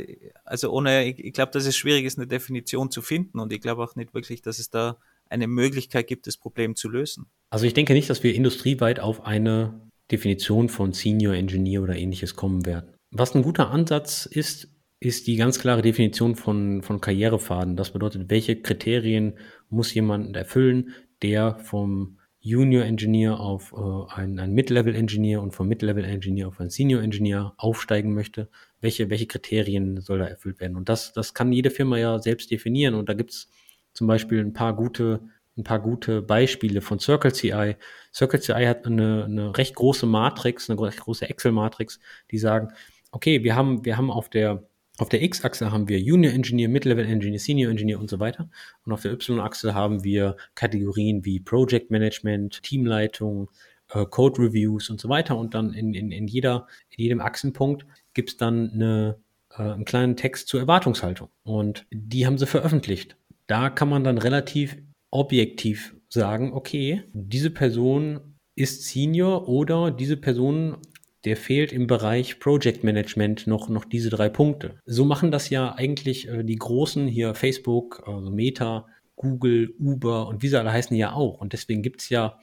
[0.44, 3.60] also ohne, ich, ich glaube, dass es schwierig ist, eine Definition zu finden und ich
[3.60, 7.26] glaube auch nicht wirklich, dass es da eine Möglichkeit gibt, das Problem zu lösen.
[7.50, 12.36] Also ich denke nicht, dass wir industrieweit auf eine Definition von Senior Engineer oder ähnliches
[12.36, 12.94] kommen werden.
[13.10, 14.68] Was ein guter Ansatz ist,
[15.00, 17.74] ist die ganz klare Definition von, von Karrierefaden.
[17.74, 19.38] Das bedeutet, welche Kriterien
[19.70, 25.68] muss jemand erfüllen, der vom Junior Engineer auf äh, einen, einen Mid-Level Engineer und vom
[25.68, 28.48] Mid-Level Engineer auf einen Senior Engineer aufsteigen möchte,
[28.80, 30.76] welche, welche Kriterien soll da erfüllt werden?
[30.76, 32.94] Und das, das kann jede Firma ja selbst definieren.
[32.94, 33.50] Und da gibt es
[33.92, 35.20] zum Beispiel ein paar gute,
[35.56, 37.76] ein paar gute Beispiele von Circle CI.
[38.12, 42.68] Circle CI hat eine, eine recht große Matrix, eine recht große Excel-Matrix, die sagen,
[43.12, 44.69] okay, wir haben, wir haben auf der
[45.00, 48.50] auf der X-Achse haben wir Junior Engineer, Mid-Level Engineer, Senior Engineer und so weiter.
[48.84, 53.50] Und auf der Y-Achse haben wir Kategorien wie Project Management, Teamleitung,
[53.92, 55.38] äh, Code Reviews und so weiter.
[55.38, 59.16] Und dann in, in, in, jeder, in jedem Achsenpunkt gibt es dann eine,
[59.56, 61.30] äh, einen kleinen Text zur Erwartungshaltung.
[61.44, 63.16] Und die haben sie veröffentlicht.
[63.46, 64.76] Da kann man dann relativ
[65.10, 68.20] objektiv sagen, okay, diese Person
[68.54, 70.76] ist Senior oder diese Person
[71.24, 74.78] der fehlt im Bereich Project Management noch, noch diese drei Punkte.
[74.86, 80.42] So machen das ja eigentlich äh, die großen hier Facebook, also Meta, Google, Uber und
[80.42, 81.40] wie sie alle heißen ja auch.
[81.40, 82.38] Und deswegen gibt es ja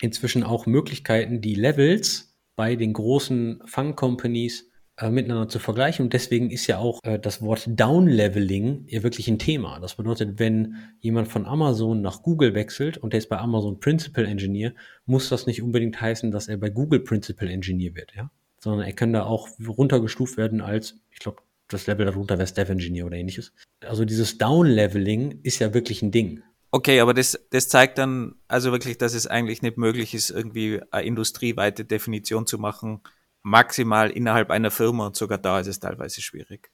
[0.00, 6.04] inzwischen auch Möglichkeiten, die Levels bei den großen Fang-Companies äh, miteinander zu vergleichen.
[6.04, 9.80] Und deswegen ist ja auch äh, das Wort Downleveling ja wirklich ein Thema.
[9.80, 14.24] Das bedeutet, wenn jemand von Amazon nach Google wechselt und der ist bei Amazon Principal
[14.24, 14.72] Engineer,
[15.04, 18.30] muss das nicht unbedingt heißen, dass er bei Google Principal Engineer wird, ja?
[18.60, 22.68] Sondern er kann da auch runtergestuft werden als, ich glaube, das Level darunter wäre Staff
[22.68, 23.52] Engineer oder ähnliches.
[23.80, 26.42] Also dieses Downleveling ist ja wirklich ein Ding.
[26.70, 30.80] Okay, aber das, das zeigt dann also wirklich, dass es eigentlich nicht möglich ist, irgendwie
[30.90, 33.00] eine industrieweite Definition zu machen,
[33.44, 36.70] maximal innerhalb einer Firma und sogar da ist es teilweise schwierig.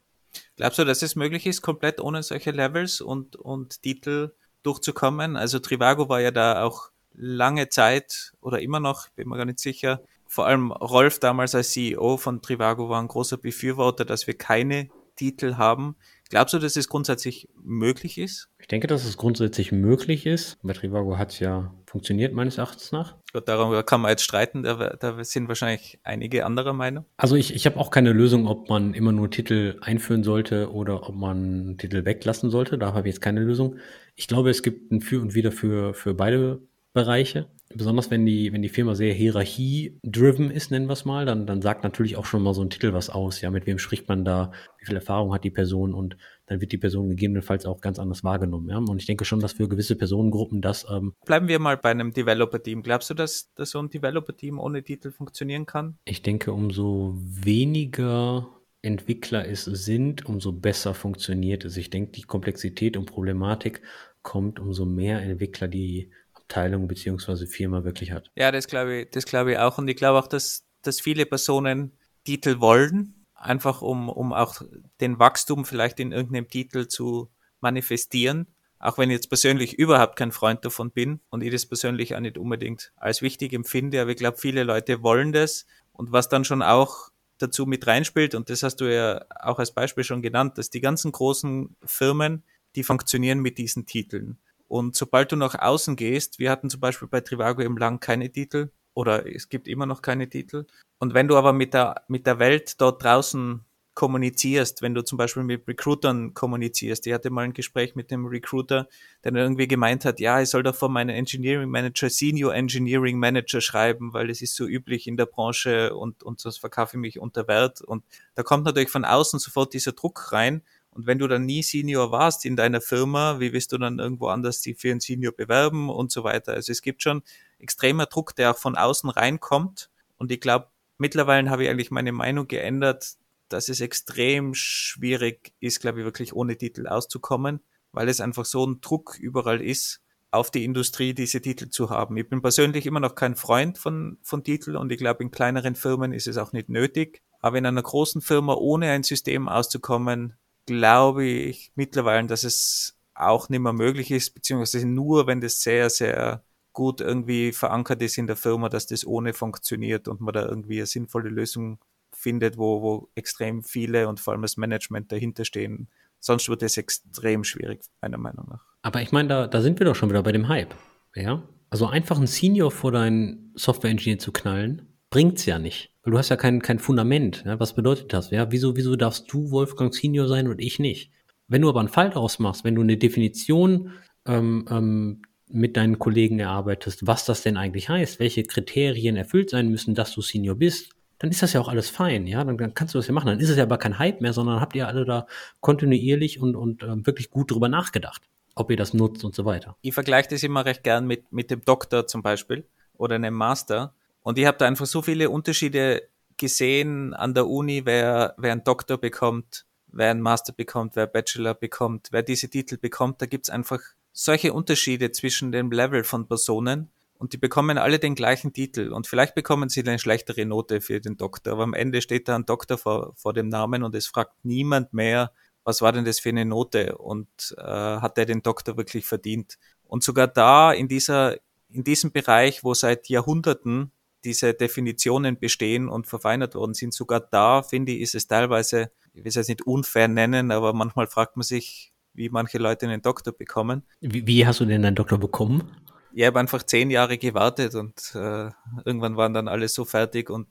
[0.56, 5.37] Glaubst du, dass es möglich ist, komplett ohne solche Levels und, und Titel durchzukommen?
[5.37, 9.59] Also Trivago war ja da auch lange Zeit oder immer noch, bin mir gar nicht
[9.59, 10.00] sicher.
[10.26, 14.88] Vor allem Rolf damals als CEO von Trivago war ein großer Befürworter, dass wir keine
[15.16, 15.96] Titel haben.
[16.30, 18.48] Glaubst du, dass es grundsätzlich möglich ist?
[18.60, 20.58] Ich denke, dass es grundsätzlich möglich ist.
[20.62, 23.16] Bei Trivago hat es ja funktioniert, meines Erachtens nach.
[23.32, 27.04] Gut, darüber kann man jetzt streiten, da, da sind wahrscheinlich einige anderer Meinung.
[27.16, 31.08] Also ich, ich habe auch keine Lösung, ob man immer nur Titel einführen sollte oder
[31.08, 32.78] ob man Titel weglassen sollte.
[32.78, 33.78] Da habe ich jetzt keine Lösung.
[34.14, 36.62] Ich glaube, es gibt ein Für und Wider für, für beide
[36.92, 37.48] Bereiche.
[37.72, 41.62] Besonders wenn die, wenn die Firma sehr hierarchie-driven ist, nennen wir es mal, dann, dann
[41.62, 43.40] sagt natürlich auch schon mal so ein Titel was aus.
[43.40, 46.72] Ja, mit wem spricht man da, wie viel Erfahrung hat die Person und dann wird
[46.72, 48.68] die Person gegebenenfalls auch ganz anders wahrgenommen.
[48.70, 48.79] Ja?
[48.79, 50.85] Und ich denke schon, dass für gewisse Personengruppen das.
[50.90, 52.83] Ähm Bleiben wir mal bei einem Developer-Team.
[52.83, 55.96] Glaubst du, dass, dass so ein Developer-Team ohne Titel funktionieren kann?
[56.07, 58.48] Ich denke, umso weniger
[58.83, 61.76] Entwickler es sind, umso besser funktioniert es.
[61.76, 63.83] Ich denke, die Komplexität und Problematik
[64.22, 66.11] kommt, umso mehr Entwickler die
[66.50, 68.30] Abteilung beziehungsweise Firma wirklich hat.
[68.34, 69.78] Ja, das glaube ich, das glaube ich auch.
[69.78, 71.92] Und ich glaube auch, dass, dass viele Personen
[72.24, 74.60] Titel wollen, einfach um, um auch
[75.00, 78.48] den Wachstum vielleicht in irgendeinem Titel zu manifestieren.
[78.80, 82.20] Auch wenn ich jetzt persönlich überhaupt kein Freund davon bin und ich das persönlich auch
[82.20, 85.66] nicht unbedingt als wichtig empfinde, aber ich glaube, viele Leute wollen das.
[85.92, 89.72] Und was dann schon auch dazu mit reinspielt, und das hast du ja auch als
[89.72, 92.42] Beispiel schon genannt, dass die ganzen großen Firmen,
[92.74, 94.38] die funktionieren mit diesen Titeln.
[94.70, 98.30] Und sobald du nach außen gehst, wir hatten zum Beispiel bei Trivago eben lang keine
[98.30, 100.64] Titel oder es gibt immer noch keine Titel.
[101.00, 105.18] Und wenn du aber mit der, mit der Welt dort draußen kommunizierst, wenn du zum
[105.18, 107.06] Beispiel mit Recruitern kommunizierst.
[107.06, 108.88] Ich hatte mal ein Gespräch mit dem Recruiter,
[109.24, 113.18] der dann irgendwie gemeint hat, ja, ich soll doch von meinem Engineering Manager Senior Engineering
[113.18, 117.00] Manager schreiben, weil es ist so üblich in der Branche und, und das verkaufe ich
[117.00, 117.83] mich unter Wert.
[117.83, 118.04] Und
[118.37, 122.11] da kommt natürlich von außen sofort dieser Druck rein und wenn du dann nie Senior
[122.11, 125.88] warst in deiner Firma, wie wirst du dann irgendwo anders die für einen Senior bewerben
[125.88, 126.53] und so weiter?
[126.53, 127.22] Also es gibt schon
[127.59, 129.90] extremer Druck, der auch von außen reinkommt.
[130.18, 130.66] Und ich glaube,
[130.98, 133.14] mittlerweile habe ich eigentlich meine Meinung geändert,
[133.48, 137.61] dass es extrem schwierig ist, glaube ich, wirklich ohne Titel auszukommen,
[137.92, 140.00] weil es einfach so ein Druck überall ist,
[140.33, 142.16] auf die Industrie diese Titel zu haben.
[142.16, 145.74] Ich bin persönlich immer noch kein Freund von, von Titeln und ich glaube, in kleineren
[145.74, 147.22] Firmen ist es auch nicht nötig.
[147.40, 150.35] Aber in einer großen Firma ohne ein System auszukommen,
[150.70, 155.90] glaube ich mittlerweile, dass es auch nicht mehr möglich ist, beziehungsweise nur, wenn das sehr,
[155.90, 160.46] sehr gut irgendwie verankert ist in der Firma, dass das ohne funktioniert und man da
[160.46, 161.78] irgendwie eine sinnvolle Lösung
[162.12, 165.88] findet, wo, wo extrem viele und vor allem das Management dahinter stehen.
[166.20, 168.64] Sonst wird es extrem schwierig, meiner Meinung nach.
[168.83, 170.74] Aber ich meine, da, da sind wir doch schon wieder bei dem Hype.
[171.14, 171.42] Ja?
[171.68, 175.89] Also einfach einen Senior vor deinen Software-Engineer zu knallen, bringt's ja nicht.
[176.02, 177.44] Weil du hast ja kein, kein Fundament.
[177.44, 177.60] Ja?
[177.60, 178.30] Was bedeutet das?
[178.30, 178.50] Ja?
[178.50, 181.10] Wieso, wieso darfst du Wolfgang Senior sein und ich nicht?
[181.48, 183.92] Wenn du aber einen Fall daraus machst, wenn du eine Definition
[184.24, 189.68] ähm, ähm, mit deinen Kollegen erarbeitest, was das denn eigentlich heißt, welche Kriterien erfüllt sein
[189.68, 192.72] müssen, dass du Senior bist, dann ist das ja auch alles fein, ja, dann, dann
[192.72, 193.26] kannst du das ja machen.
[193.26, 195.26] Dann ist es ja aber kein Hype mehr, sondern habt ihr alle da
[195.60, 198.22] kontinuierlich und, und äh, wirklich gut drüber nachgedacht.
[198.54, 199.76] ob ihr das nutzt und so weiter.
[199.82, 202.64] Ich vergleiche das immer recht gern mit, mit dem Doktor zum Beispiel
[202.96, 203.94] oder einem Master.
[204.22, 208.64] Und ich habe da einfach so viele Unterschiede gesehen an der Uni, wer, wer einen
[208.64, 213.20] Doktor bekommt, wer einen Master bekommt, wer Bachelor bekommt, wer diese Titel bekommt.
[213.20, 213.80] Da gibt's einfach
[214.12, 219.06] solche Unterschiede zwischen dem Level von Personen und die bekommen alle den gleichen Titel und
[219.06, 222.46] vielleicht bekommen sie eine schlechtere Note für den Doktor, aber am Ende steht da ein
[222.46, 226.30] Doktor vor, vor dem Namen und es fragt niemand mehr, was war denn das für
[226.30, 229.59] eine Note und äh, hat er den Doktor wirklich verdient?
[229.85, 231.37] Und sogar da in dieser
[231.68, 233.92] in diesem Bereich, wo seit Jahrhunderten
[234.24, 239.24] diese Definitionen bestehen und verfeinert worden sind, sogar da finde ich, ist es teilweise, ich
[239.24, 243.02] will es jetzt nicht unfair nennen, aber manchmal fragt man sich, wie manche Leute einen
[243.02, 243.83] Doktor bekommen.
[244.00, 245.70] Wie, wie hast du denn einen Doktor bekommen?
[246.12, 248.50] ich habe einfach zehn Jahre gewartet und äh,
[248.85, 250.48] irgendwann waren dann alle so fertig und,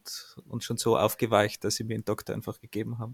[0.48, 3.14] und schon so aufgeweicht, dass sie mir einen Doktor einfach gegeben haben.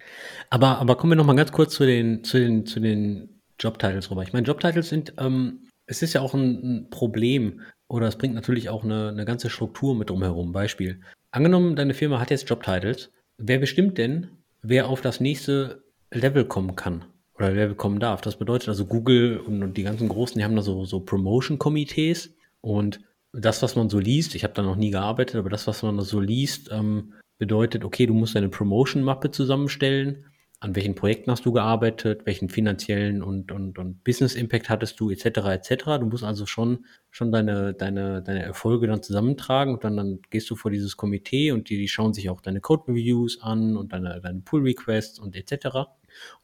[0.49, 4.11] Aber, aber kommen wir noch mal ganz kurz zu den, zu den, zu den Jobtitles
[4.11, 4.23] rüber.
[4.23, 8.35] Ich meine, Jobtitles sind, ähm, es ist ja auch ein, ein Problem oder es bringt
[8.35, 10.51] natürlich auch eine, eine ganze Struktur mit drumherum.
[10.51, 11.01] Beispiel.
[11.31, 13.11] Angenommen, deine Firma hat jetzt Jobtitles.
[13.37, 14.29] Wer bestimmt denn,
[14.61, 17.05] wer auf das nächste Level kommen kann?
[17.37, 18.21] oder Level kommen darf.
[18.21, 22.33] Das bedeutet also Google und, und die ganzen Großen, die haben da so, so Promotion-Komitees
[22.61, 23.01] und
[23.33, 25.99] das, was man so liest, ich habe da noch nie gearbeitet, aber das, was man
[26.01, 30.25] so liest, ähm, bedeutet, okay, du musst deine Promotion-Mappe zusammenstellen
[30.59, 35.25] an welchen Projekten hast du gearbeitet, welchen finanziellen und, und, und Business-Impact hattest du, etc.,
[35.25, 35.83] etc.
[35.99, 40.49] Du musst also schon, schon deine, deine, deine Erfolge dann zusammentragen und dann, dann gehst
[40.49, 44.21] du vor dieses Komitee und die, die schauen sich auch deine Code-Reviews an und deine,
[44.21, 45.67] deine Pull-Requests und etc.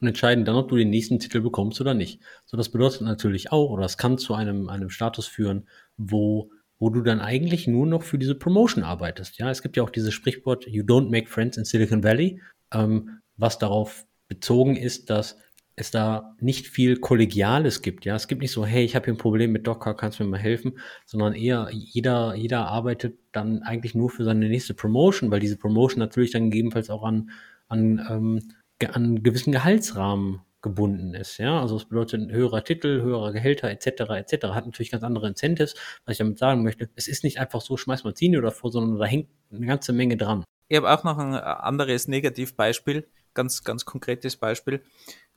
[0.00, 2.20] und entscheiden dann, ob du den nächsten Titel bekommst oder nicht.
[2.44, 6.90] So, das bedeutet natürlich auch, oder es kann zu einem, einem Status führen, wo wo
[6.90, 9.38] du dann eigentlich nur noch für diese Promotion arbeitest.
[9.38, 12.40] Ja, es gibt ja auch dieses Sprichwort, you don't make friends in Silicon Valley.
[12.72, 15.36] Ähm, was darauf bezogen ist, dass
[15.74, 18.04] es da nicht viel Kollegiales gibt.
[18.04, 20.24] Ja, es gibt nicht so, hey, ich habe hier ein Problem mit Docker, kannst du
[20.24, 25.30] mir mal helfen, sondern eher jeder, jeder arbeitet dann eigentlich nur für seine nächste Promotion,
[25.30, 27.30] weil diese Promotion natürlich dann gegebenenfalls auch an,
[27.68, 28.52] an, ähm,
[28.92, 31.38] an gewissen Gehaltsrahmen gebunden ist.
[31.38, 33.86] Ja, also es bedeutet ein höherer Titel, höherer Gehälter etc.
[34.10, 34.48] etc.
[34.48, 35.74] hat natürlich ganz andere Incentives.
[36.04, 38.98] Was ich damit sagen möchte, es ist nicht einfach so, schmeiß mal Senior davor, sondern
[38.98, 40.44] da hängt eine ganze Menge dran.
[40.68, 44.82] Ich habe auch noch ein anderes Negativbeispiel ganz, ganz konkretes Beispiel.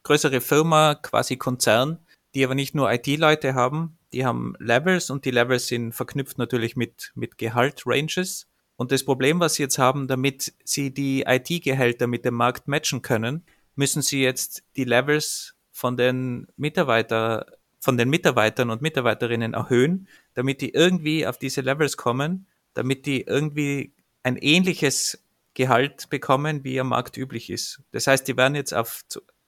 [0.03, 1.99] Größere Firma, quasi Konzern,
[2.33, 6.75] die aber nicht nur IT-Leute haben, die haben Levels und die Levels sind verknüpft natürlich
[6.75, 8.47] mit, mit Gehalt-Ranges.
[8.77, 13.01] Und das Problem, was sie jetzt haben, damit sie die IT-Gehälter mit dem Markt matchen
[13.01, 13.43] können,
[13.75, 17.45] müssen sie jetzt die Levels von den Mitarbeiter,
[17.79, 23.21] von den Mitarbeitern und Mitarbeiterinnen erhöhen, damit die irgendwie auf diese Levels kommen, damit die
[23.21, 25.24] irgendwie ein ähnliches
[25.55, 27.81] Gehalt bekommen, wie am Markt üblich ist.
[27.91, 29.03] Das heißt, die werden jetzt auf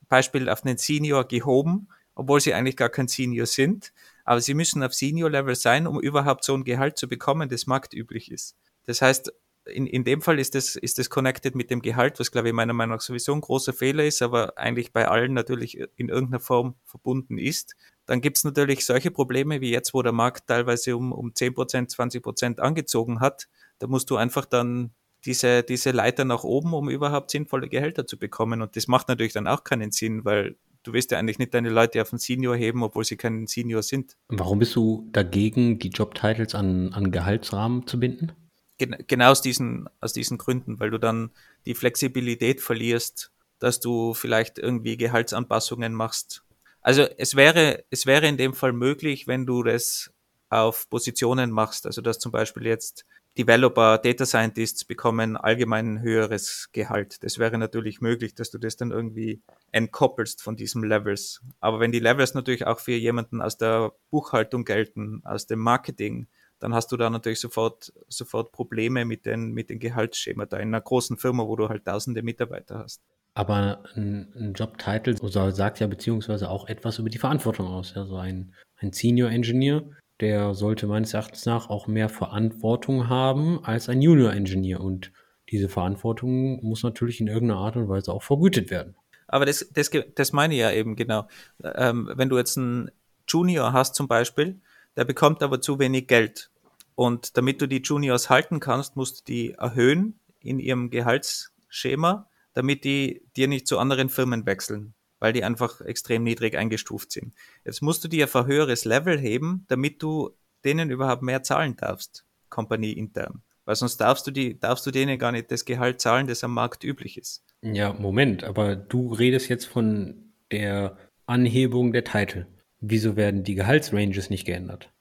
[0.10, 3.94] Beispiel auf einen Senior gehoben, obwohl sie eigentlich gar kein Senior sind.
[4.24, 8.32] Aber sie müssen auf Senior-Level sein, um überhaupt so ein Gehalt zu bekommen, das marktüblich
[8.32, 8.56] ist.
[8.86, 9.32] Das heißt,
[9.66, 12.54] in, in dem Fall ist das, ist das connected mit dem Gehalt, was glaube ich
[12.54, 16.40] meiner Meinung nach sowieso ein großer Fehler ist, aber eigentlich bei allen natürlich in irgendeiner
[16.40, 17.76] Form verbunden ist.
[18.06, 21.94] Dann gibt es natürlich solche Probleme wie jetzt, wo der Markt teilweise um, um 10%,
[21.94, 23.50] 20% angezogen hat.
[23.80, 24.92] Da musst du einfach dann
[25.26, 28.62] diese, diese Leiter nach oben, um überhaupt sinnvolle Gehälter zu bekommen.
[28.62, 31.70] Und das macht natürlich dann auch keinen Sinn, weil du willst ja eigentlich nicht deine
[31.70, 34.18] Leute auf einen Senior heben, obwohl sie kein Senior sind.
[34.30, 38.32] Warum bist du dagegen, die Jobtitles an, an Gehaltsrahmen zu binden?
[38.78, 41.32] Gen genau aus diesen, aus diesen Gründen, weil du dann
[41.66, 46.44] die Flexibilität verlierst, dass du vielleicht irgendwie Gehaltsanpassungen machst.
[46.82, 50.12] Also es wäre, es wäre in dem Fall möglich, wenn du das
[50.50, 51.86] auf Positionen machst.
[51.86, 53.06] Also dass zum Beispiel jetzt
[53.38, 57.24] Developer, Data Scientists bekommen allgemein ein höheres Gehalt.
[57.24, 61.42] Das wäre natürlich möglich, dass du das dann irgendwie entkoppelst von diesen Levels.
[61.60, 66.28] Aber wenn die Levels natürlich auch für jemanden aus der Buchhaltung gelten, aus dem Marketing,
[66.60, 70.70] dann hast du da natürlich sofort, sofort Probleme mit den, mit den Gehaltsschema da in
[70.70, 73.02] einer großen Firma, wo du halt tausende Mitarbeiter hast.
[73.36, 75.16] Aber ein, ein Jobtitel
[75.52, 77.96] sagt ja beziehungsweise auch etwas über die Verantwortung aus.
[77.96, 79.84] Also ein, ein Senior Engineer
[80.20, 84.82] der sollte meines Erachtens nach auch mehr Verantwortung haben als ein Junior Engineer.
[84.82, 85.12] Und
[85.50, 88.96] diese Verantwortung muss natürlich in irgendeiner Art und Weise auch vergütet werden.
[89.28, 91.28] Aber das, das, das meine ich ja eben genau.
[91.64, 92.90] Ähm, wenn du jetzt einen
[93.28, 94.60] Junior hast zum Beispiel,
[94.96, 96.50] der bekommt aber zu wenig Geld.
[96.96, 102.84] Und damit du die Juniors halten kannst, musst du die erhöhen in ihrem Gehaltsschema, damit
[102.84, 107.34] die dir nicht zu anderen Firmen wechseln weil die einfach extrem niedrig eingestuft sind.
[107.66, 110.32] Jetzt musst du die auf ein höheres Level heben, damit du
[110.64, 113.42] denen überhaupt mehr zahlen darfst, Kompanie intern.
[113.66, 116.54] Weil sonst darfst du die, darfst du denen gar nicht das Gehalt zahlen, das am
[116.54, 117.44] Markt üblich ist.
[117.62, 122.46] Ja, Moment, aber du redest jetzt von der Anhebung der Titel.
[122.80, 124.94] Wieso werden die Gehaltsranges nicht geändert?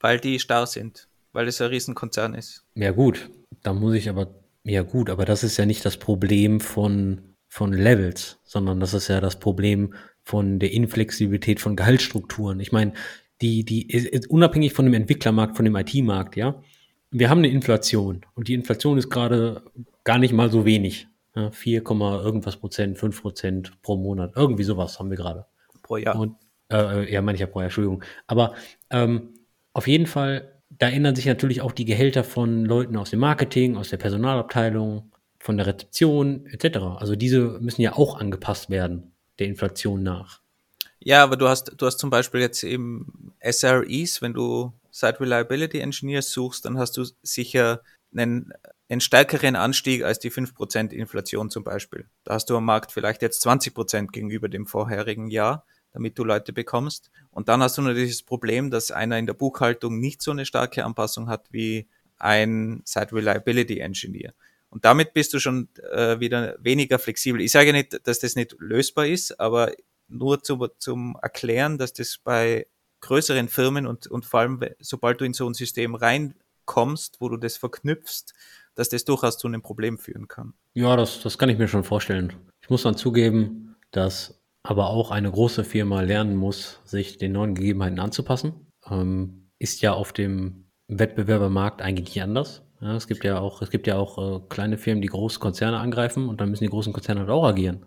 [0.00, 2.64] Weil die starr sind, weil es ein Riesenkonzern ist.
[2.74, 3.30] Ja gut,
[3.62, 7.72] da muss ich aber, ja gut, aber das ist ja nicht das Problem von, von
[7.72, 9.94] Levels, sondern das ist ja das Problem
[10.24, 12.58] von der Inflexibilität von Gehaltsstrukturen.
[12.58, 12.94] Ich meine,
[13.40, 16.60] die, die ist unabhängig von dem Entwicklermarkt, von dem IT-Markt, ja.
[17.12, 19.62] Wir haben eine Inflation und die Inflation ist gerade
[20.02, 21.06] gar nicht mal so wenig.
[21.36, 24.32] Ja, 4, irgendwas Prozent, 5 Prozent pro Monat.
[24.34, 25.46] Irgendwie sowas haben wir gerade.
[25.80, 26.18] Pro Jahr.
[26.18, 26.34] Und,
[26.72, 28.02] äh, ja, meine ich ja pro Jahr, Entschuldigung.
[28.26, 28.54] Aber
[28.90, 29.28] ähm,
[29.74, 33.76] auf jeden Fall, da ändern sich natürlich auch die Gehälter von Leuten aus dem Marketing,
[33.76, 35.12] aus der Personalabteilung,
[35.44, 36.78] von der Rezeption etc.
[36.96, 40.40] Also diese müssen ja auch angepasst werden, der Inflation nach.
[41.00, 45.80] Ja, aber du hast, du hast zum Beispiel jetzt eben SREs, wenn du Site Reliability
[45.80, 47.82] Engineers suchst, dann hast du sicher
[48.16, 48.54] einen
[48.88, 52.06] einen stärkeren Anstieg als die 5% Inflation zum Beispiel.
[52.22, 56.52] Da hast du am Markt vielleicht jetzt 20% gegenüber dem vorherigen Jahr, damit du Leute
[56.52, 57.10] bekommst.
[57.30, 60.44] Und dann hast du natürlich das Problem, dass einer in der Buchhaltung nicht so eine
[60.44, 61.86] starke Anpassung hat wie
[62.18, 64.34] ein Site Reliability Engineer.
[64.74, 67.40] Und damit bist du schon äh, wieder weniger flexibel.
[67.40, 69.72] Ich sage nicht, dass das nicht lösbar ist, aber
[70.08, 72.66] nur zu, zum Erklären, dass das bei
[73.00, 77.36] größeren Firmen und, und vor allem, sobald du in so ein System reinkommst, wo du
[77.36, 78.34] das verknüpfst,
[78.74, 80.54] dass das durchaus zu einem Problem führen kann.
[80.72, 82.32] Ja, das, das kann ich mir schon vorstellen.
[82.60, 87.54] Ich muss dann zugeben, dass aber auch eine große Firma lernen muss, sich den neuen
[87.54, 88.72] Gegebenheiten anzupassen.
[88.90, 92.63] Ähm, ist ja auf dem Wettbewerbermarkt eigentlich nicht anders.
[92.84, 95.78] Ja, es gibt ja auch, es gibt ja auch äh, kleine Firmen, die große Konzerne
[95.78, 97.86] angreifen und dann müssen die großen Konzerne halt auch agieren.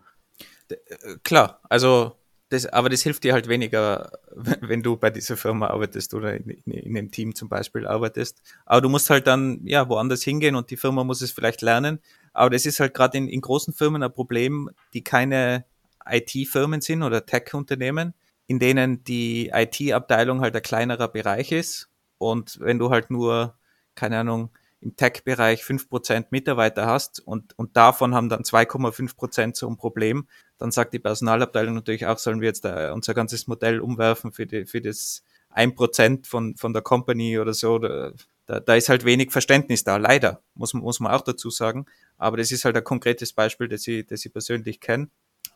[0.69, 0.75] Äh,
[1.23, 2.13] klar, also
[2.49, 6.49] das, aber das hilft dir halt weniger, wenn du bei dieser Firma arbeitest oder in,
[6.49, 8.41] in, in, einem Team zum Beispiel arbeitest.
[8.65, 11.99] Aber du musst halt dann ja woanders hingehen und die Firma muss es vielleicht lernen.
[12.33, 15.65] Aber das ist halt gerade in, in großen Firmen ein Problem, die keine
[16.09, 18.15] IT-Firmen sind oder Tech-Unternehmen,
[18.47, 21.87] in denen die IT-Abteilung halt ein kleinerer Bereich ist.
[22.17, 23.59] Und wenn du halt nur,
[23.93, 24.49] keine Ahnung,
[24.80, 30.71] im Tech-Bereich 5% Mitarbeiter hast und, und davon haben dann 2,5% so ein Problem, dann
[30.71, 34.82] sagt die Personalabteilung natürlich auch, sollen wir jetzt unser ganzes Modell umwerfen für, die, für
[34.82, 35.23] das
[35.55, 37.80] 1% von, von der Company oder so.
[37.80, 38.13] Da,
[38.45, 41.86] da ist halt wenig Verständnis da, leider, muss, muss man auch dazu sagen.
[42.17, 45.09] Aber das ist halt ein konkretes Beispiel, das ich, das ich persönlich kenne.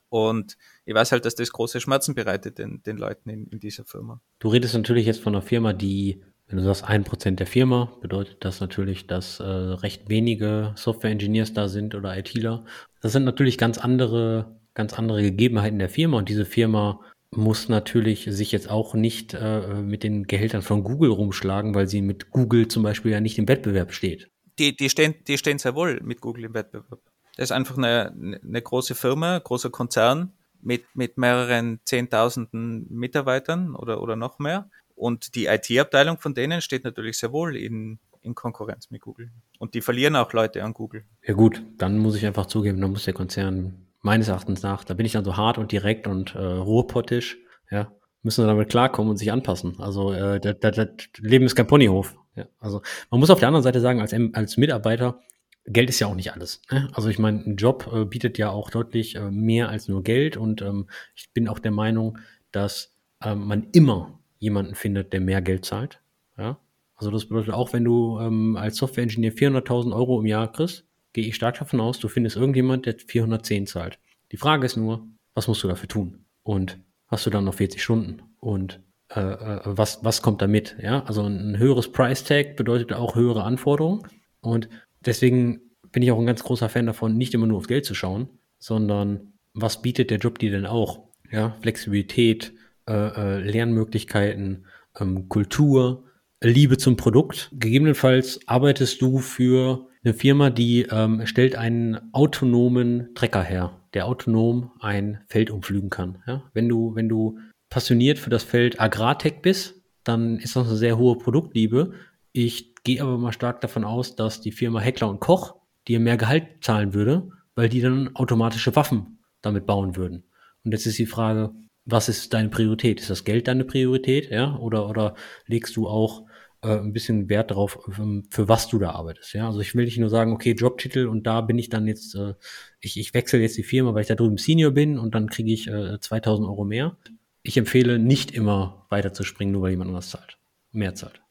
[0.09, 3.85] Und ich weiß halt, dass das große Schmerzen bereitet den, den Leuten in, in dieser
[3.85, 4.19] Firma.
[4.39, 7.91] Du redest natürlich jetzt von einer Firma, die wenn du sagst, ein Prozent der Firma,
[8.01, 12.65] bedeutet das natürlich, dass äh, recht wenige Software-Engineers da sind oder ITler.
[13.01, 16.99] Das sind natürlich ganz andere, ganz andere Gegebenheiten der Firma und diese Firma
[17.33, 22.01] muss natürlich sich jetzt auch nicht äh, mit den Gehältern von Google rumschlagen, weil sie
[22.01, 24.29] mit Google zum Beispiel ja nicht im Wettbewerb steht.
[24.59, 26.99] Die, die, stehen, die stehen sehr wohl mit Google im Wettbewerb.
[27.37, 34.01] Das ist einfach eine, eine große Firma, großer Konzern mit, mit mehreren Zehntausenden Mitarbeitern oder,
[34.01, 34.69] oder noch mehr.
[35.01, 39.31] Und die IT-Abteilung von denen steht natürlich sehr wohl in, in Konkurrenz mit Google.
[39.57, 41.05] Und die verlieren auch Leute an Google.
[41.25, 44.93] Ja gut, dann muss ich einfach zugeben, dann muss der Konzern meines Erachtens nach, da
[44.93, 47.39] bin ich dann so hart und direkt und äh, ruhrpottisch,
[47.71, 47.91] ja,
[48.21, 49.79] müssen damit klarkommen und sich anpassen.
[49.79, 50.87] Also äh, das, das, das
[51.17, 52.15] Leben ist kein Ponyhof.
[52.35, 55.19] Ja, also man muss auf der anderen Seite sagen, als, als Mitarbeiter,
[55.65, 56.61] Geld ist ja auch nicht alles.
[56.69, 56.89] Ne?
[56.93, 60.37] Also ich meine, ein Job äh, bietet ja auch deutlich äh, mehr als nur Geld
[60.37, 62.19] und ähm, ich bin auch der Meinung,
[62.51, 66.01] dass ähm, man immer jemanden findet, der mehr Geld zahlt.
[66.37, 66.57] Ja?
[66.95, 71.25] Also das bedeutet auch, wenn du ähm, als Software-Ingenieur 400.000 Euro im Jahr kriegst, gehe
[71.25, 73.99] ich stark davon aus, du findest irgendjemand, der 410 zahlt.
[74.31, 76.25] Die Frage ist nur, was musst du dafür tun?
[76.43, 78.21] Und hast du dann noch 40 Stunden?
[78.39, 78.81] Und
[79.15, 80.75] äh, äh, was, was kommt damit?
[80.81, 84.03] Ja, also ein höheres Price Tag bedeutet auch höhere Anforderungen.
[84.39, 84.69] Und
[85.05, 85.61] deswegen
[85.91, 88.29] bin ich auch ein ganz großer Fan davon, nicht immer nur aufs Geld zu schauen,
[88.57, 91.09] sondern was bietet der Job dir denn auch?
[91.29, 92.53] Ja, Flexibilität,
[92.87, 94.65] äh, äh, Lernmöglichkeiten,
[94.99, 96.05] ähm, Kultur,
[96.41, 97.51] Liebe zum Produkt.
[97.53, 104.71] Gegebenenfalls arbeitest du für eine Firma, die ähm, stellt einen autonomen Trecker her, der autonom
[104.79, 106.23] ein Feld umflügen kann.
[106.25, 106.43] Ja?
[106.53, 107.37] Wenn du, wenn du
[107.69, 111.93] passioniert für das Feld Agrartech bist, dann ist das eine sehr hohe Produktliebe.
[112.31, 115.55] Ich gehe aber mal stark davon aus, dass die Firma Heckler und Koch
[115.87, 120.23] dir mehr Gehalt zahlen würde, weil die dann automatische Waffen damit bauen würden.
[120.63, 121.51] Und jetzt ist die Frage,
[121.85, 122.99] was ist deine Priorität?
[122.99, 124.57] Ist das Geld deine Priorität, ja?
[124.57, 125.15] Oder, oder
[125.47, 126.25] legst du auch
[126.63, 129.47] äh, ein bisschen Wert darauf, ähm, für was du da arbeitest, ja?
[129.47, 132.35] Also ich will nicht nur sagen, okay, Jobtitel und da bin ich dann jetzt, äh,
[132.79, 135.51] ich, ich wechsle jetzt die Firma, weil ich da drüben Senior bin und dann kriege
[135.51, 136.97] ich äh, 2000 Euro mehr.
[137.43, 140.37] Ich empfehle nicht immer weiterzuspringen, nur weil jemand anders zahlt,
[140.71, 141.21] mehr zahlt.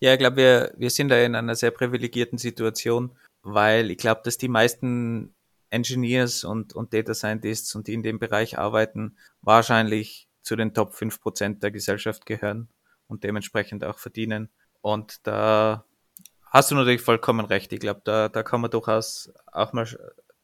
[0.00, 3.10] Ja, ich glaube, wir, wir sind da in einer sehr privilegierten Situation,
[3.42, 5.34] weil ich glaube, dass die meisten
[5.70, 10.94] Engineers und, und Data Scientists und die in dem Bereich arbeiten, wahrscheinlich zu den Top
[10.94, 12.68] 5% der Gesellschaft gehören
[13.06, 14.48] und dementsprechend auch verdienen.
[14.80, 15.84] Und da
[16.46, 17.72] hast du natürlich vollkommen recht.
[17.72, 19.86] Ich glaube, da, da kann man durchaus auch mal,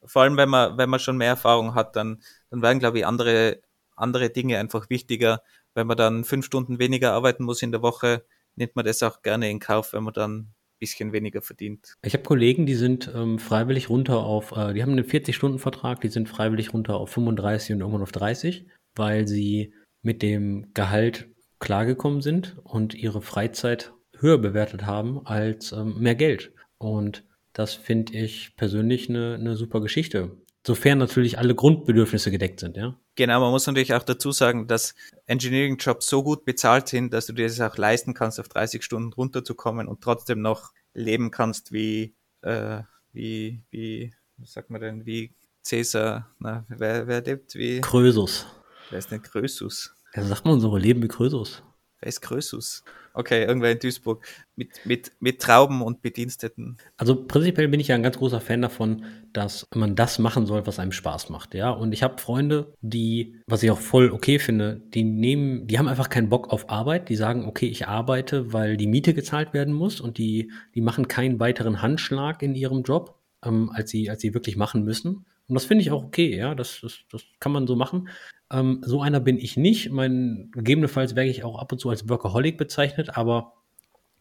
[0.04, 3.06] vor allem wenn man, wenn man schon mehr Erfahrung hat, dann, dann werden, glaube ich,
[3.06, 3.62] andere,
[3.96, 5.42] andere Dinge einfach wichtiger.
[5.74, 8.24] Wenn man dann fünf Stunden weniger arbeiten muss in der Woche,
[8.56, 10.54] nimmt man das auch gerne in Kauf, wenn man dann
[10.84, 11.94] bisschen weniger verdient.
[12.02, 16.08] Ich habe Kollegen, die sind ähm, freiwillig runter auf, äh, die haben einen 40-Stunden-Vertrag, die
[16.08, 19.72] sind freiwillig runter auf 35 und irgendwann auf 30, weil sie
[20.02, 21.28] mit dem Gehalt
[21.58, 26.52] klargekommen sind und ihre Freizeit höher bewertet haben als ähm, mehr Geld.
[26.78, 27.24] Und
[27.54, 30.36] das finde ich persönlich eine, eine super Geschichte.
[30.66, 32.98] Sofern natürlich alle Grundbedürfnisse gedeckt sind, ja.
[33.16, 34.94] Genau, man muss natürlich auch dazu sagen, dass
[35.26, 39.12] Engineering-Jobs so gut bezahlt sind, dass du dir das auch leisten kannst, auf 30 Stunden
[39.12, 42.80] runterzukommen und trotzdem noch leben kannst wie, äh,
[43.12, 47.80] wie, wie, was sagt man denn, wie Cäsar, na, wer, wer lebt wie?
[47.82, 48.46] Krösus.
[48.90, 49.94] Wer ist denn Krösus?
[50.14, 51.62] Ja, sagt man so, leben wie Krösus.
[52.04, 52.84] Wer ist Krösus?
[53.14, 54.26] Okay, irgendwer in Duisburg.
[54.56, 56.76] Mit, mit, mit Trauben und Bediensteten.
[56.98, 60.66] Also prinzipiell bin ich ja ein ganz großer Fan davon, dass man das machen soll,
[60.66, 61.54] was einem Spaß macht.
[61.54, 65.78] Ja, und ich habe Freunde, die, was ich auch voll okay finde, die nehmen, die
[65.78, 67.08] haben einfach keinen Bock auf Arbeit.
[67.08, 71.08] Die sagen, okay, ich arbeite, weil die Miete gezahlt werden muss und die, die machen
[71.08, 75.24] keinen weiteren Handschlag in ihrem Job, ähm, als sie, als sie wirklich machen müssen.
[75.48, 78.08] Und das finde ich auch okay, ja, das, das, das kann man so machen.
[78.50, 79.90] Ähm, so einer bin ich nicht.
[79.90, 83.54] Mein, gegebenenfalls werde ich auch ab und zu als Workaholic bezeichnet, aber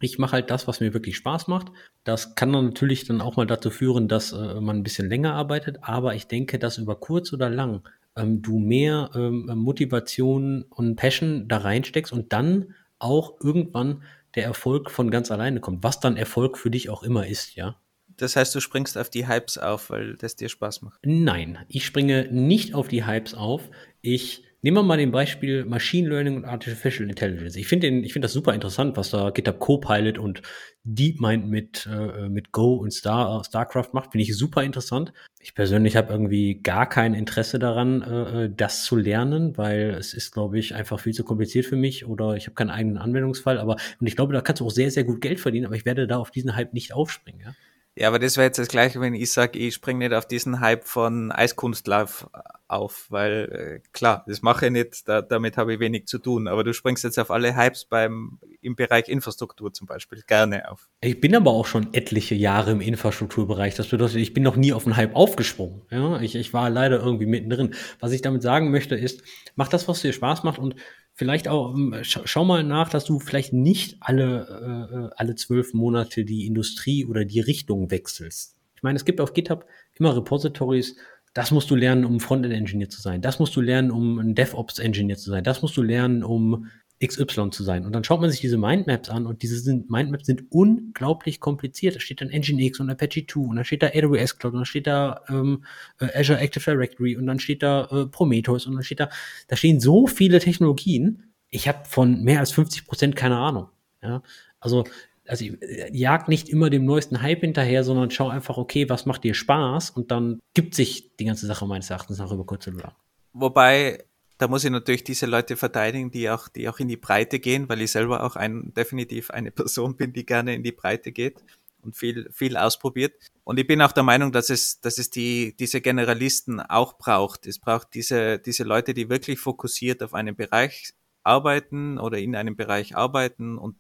[0.01, 1.71] ich mache halt das, was mir wirklich Spaß macht.
[2.03, 5.33] Das kann dann natürlich dann auch mal dazu führen, dass äh, man ein bisschen länger
[5.33, 10.95] arbeitet, aber ich denke, dass über kurz oder lang ähm, du mehr ähm, Motivation und
[10.95, 14.03] Passion da reinsteckst und dann auch irgendwann
[14.35, 17.75] der Erfolg von ganz alleine kommt, was dann Erfolg für dich auch immer ist, ja.
[18.17, 20.99] Das heißt, du springst auf die Hypes auf, weil das dir Spaß macht.
[21.03, 23.69] Nein, ich springe nicht auf die Hypes auf.
[24.01, 27.55] Ich nehme mal den Beispiel Machine Learning und Artificial Intelligence.
[27.57, 30.41] Ich finde ich finde das super interessant, was da GitHub Copilot und
[30.85, 34.13] DeepMind mit äh, mit Go und Star Starcraft macht.
[34.13, 35.13] Finde ich super interessant.
[35.39, 40.31] Ich persönlich habe irgendwie gar kein Interesse daran, äh, das zu lernen, weil es ist,
[40.31, 43.59] glaube ich, einfach viel zu kompliziert für mich oder ich habe keinen eigenen Anwendungsfall.
[43.59, 45.65] Aber und ich glaube, da kannst du auch sehr sehr gut Geld verdienen.
[45.65, 47.41] Aber ich werde da auf diesen Hype nicht aufspringen.
[47.41, 47.53] Ja?
[47.95, 50.61] Ja, aber das wäre jetzt das Gleiche, wenn ich sage, ich springe nicht auf diesen
[50.61, 52.27] Hype von Eiskunstlauf
[52.67, 56.47] auf, weil äh, klar, das mache ich nicht, da, damit habe ich wenig zu tun.
[56.47, 60.89] Aber du springst jetzt auf alle Hypes beim im Bereich Infrastruktur zum Beispiel gerne auf.
[61.01, 63.75] Ich bin aber auch schon etliche Jahre im Infrastrukturbereich.
[63.75, 65.83] Das bedeutet, ich bin noch nie auf einen Hype aufgesprungen.
[65.91, 67.75] Ja, ich, ich war leider irgendwie mittendrin.
[67.99, 69.21] Was ich damit sagen möchte, ist,
[69.55, 70.75] mach das, was dir Spaß macht und
[71.13, 75.73] vielleicht auch, ähm, schau mal nach, dass du vielleicht nicht alle, äh, äh, alle zwölf
[75.73, 78.57] Monate die Industrie oder die Richtung wechselst.
[78.75, 80.95] Ich meine, es gibt auf GitHub immer Repositories,
[81.33, 83.21] das musst du lernen, um Frontend-Engineer zu sein.
[83.21, 85.43] Das musst du lernen, um ein DevOps-Engineer zu sein.
[85.43, 86.67] Das musst du lernen, um
[87.05, 87.85] XY zu sein.
[87.85, 91.95] Und dann schaut man sich diese Mindmaps an und diese sind, Mindmaps sind unglaublich kompliziert.
[91.95, 94.65] Da steht dann Nginx und Apache 2 und dann steht da AWS Cloud und dann
[94.65, 95.63] steht da ähm,
[95.99, 99.09] äh, Azure Active Directory und dann steht da äh, Prometheus und dann steht da,
[99.47, 101.23] da stehen so viele Technologien.
[101.49, 103.69] Ich habe von mehr als 50 Prozent keine Ahnung.
[104.01, 104.23] Ja?
[104.59, 104.85] Also,
[105.27, 109.23] also äh, jag nicht immer dem neuesten Hype hinterher, sondern schau einfach, okay, was macht
[109.23, 109.89] dir Spaß?
[109.91, 112.93] Und dann gibt sich die ganze Sache meines Erachtens nach über kurz oder lang.
[113.33, 114.05] Wobei
[114.43, 117.69] da muss ich natürlich diese Leute verteidigen, die auch, die auch in die Breite gehen,
[117.69, 121.41] weil ich selber auch ein, definitiv eine Person bin, die gerne in die Breite geht
[121.81, 123.13] und viel, viel ausprobiert.
[123.45, 127.47] Und ich bin auch der Meinung, dass es, dass es die, diese Generalisten auch braucht.
[127.47, 132.57] Es braucht diese, diese Leute, die wirklich fokussiert auf einen Bereich arbeiten oder in einem
[132.57, 133.77] Bereich arbeiten und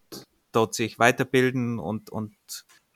[0.53, 2.37] dort sich weiterbilden und, und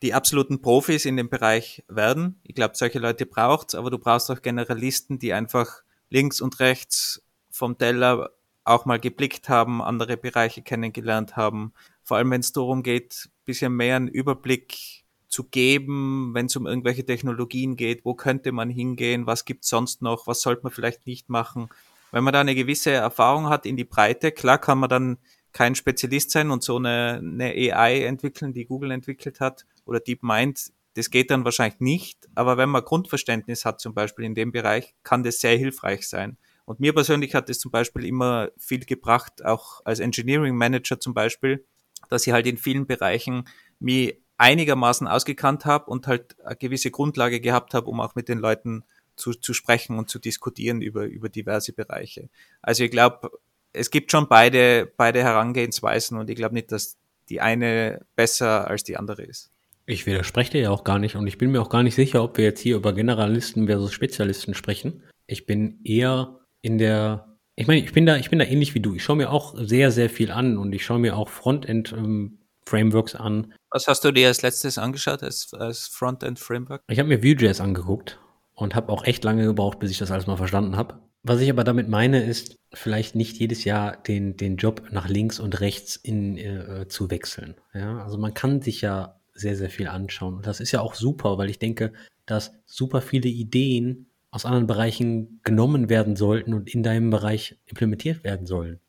[0.02, 2.40] die absoluten Profis in dem Bereich werden.
[2.44, 7.22] Ich glaube, solche Leute braucht's, aber du brauchst auch Generalisten, die einfach links und rechts
[7.58, 8.32] vom Teller
[8.64, 11.74] auch mal geblickt haben, andere Bereiche kennengelernt haben.
[12.04, 16.68] Vor allem, wenn es darum geht, bisschen mehr einen Überblick zu geben, wenn es um
[16.68, 21.06] irgendwelche Technologien geht, wo könnte man hingehen, was gibt's sonst noch, was sollte man vielleicht
[21.06, 21.70] nicht machen.
[22.12, 25.18] Wenn man da eine gewisse Erfahrung hat in die Breite, klar kann man dann
[25.52, 30.72] kein Spezialist sein und so eine, eine AI entwickeln, die Google entwickelt hat oder DeepMind,
[30.94, 32.28] das geht dann wahrscheinlich nicht.
[32.36, 36.38] Aber wenn man Grundverständnis hat, zum Beispiel in dem Bereich, kann das sehr hilfreich sein.
[36.68, 41.14] Und mir persönlich hat es zum Beispiel immer viel gebracht, auch als Engineering Manager zum
[41.14, 41.64] Beispiel,
[42.10, 43.48] dass ich halt in vielen Bereichen
[43.80, 48.40] mich einigermaßen ausgekannt habe und halt eine gewisse Grundlage gehabt habe, um auch mit den
[48.40, 48.84] Leuten
[49.16, 52.28] zu, zu sprechen und zu diskutieren über, über diverse Bereiche.
[52.62, 53.32] Also ich glaube,
[53.72, 56.98] es gibt schon beide, beide Herangehensweisen und ich glaube nicht, dass
[57.30, 59.52] die eine besser als die andere ist.
[59.86, 62.22] Ich widerspreche dir ja auch gar nicht und ich bin mir auch gar nicht sicher,
[62.26, 65.02] ob wir jetzt hier über Generalisten versus Spezialisten sprechen.
[65.28, 68.82] Ich bin eher in der Ich meine, ich bin da, ich bin da ähnlich wie
[68.82, 68.94] du.
[68.94, 73.22] Ich schaue mir auch sehr, sehr viel an und ich schaue mir auch Frontend-Frameworks ähm,
[73.22, 73.54] an.
[73.72, 76.84] Was hast du dir als letztes angeschaut als, als Frontend-Framework?
[76.90, 78.20] Ich habe mir Vue.js angeguckt
[78.54, 81.00] und habe auch echt lange gebraucht, bis ich das alles mal verstanden habe.
[81.24, 85.40] Was ich aber damit meine, ist, vielleicht nicht jedes Jahr den, den Job nach links
[85.40, 87.56] und rechts in, äh, zu wechseln.
[87.74, 88.04] Ja?
[88.04, 90.36] Also man kann sich ja sehr, sehr viel anschauen.
[90.36, 91.94] Und das ist ja auch super, weil ich denke,
[92.26, 98.24] dass super viele Ideen aus anderen Bereichen genommen werden sollten und in deinem Bereich implementiert
[98.24, 98.80] werden sollen.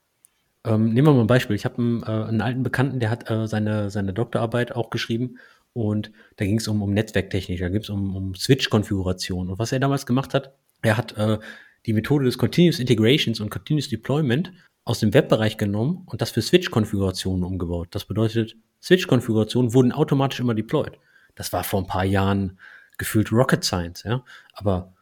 [0.64, 1.56] Ähm, nehmen wir mal ein Beispiel.
[1.56, 5.38] Ich habe einen, äh, einen, alten Bekannten, der hat äh, seine, seine Doktorarbeit auch geschrieben
[5.72, 9.50] und da ging es um, um Netzwerktechnik, da ging es um, um Switch-Konfiguration.
[9.50, 11.38] Und was er damals gemacht hat, er hat äh,
[11.86, 14.52] die Methode des Continuous Integrations und Continuous Deployment
[14.84, 17.88] aus dem Webbereich genommen und das für Switch-Konfigurationen umgebaut.
[17.92, 20.98] Das bedeutet, Switch-Konfigurationen wurden automatisch immer deployed.
[21.34, 22.58] Das war vor ein paar Jahren
[22.96, 24.24] gefühlt Rocket Science, ja.
[24.52, 24.94] Aber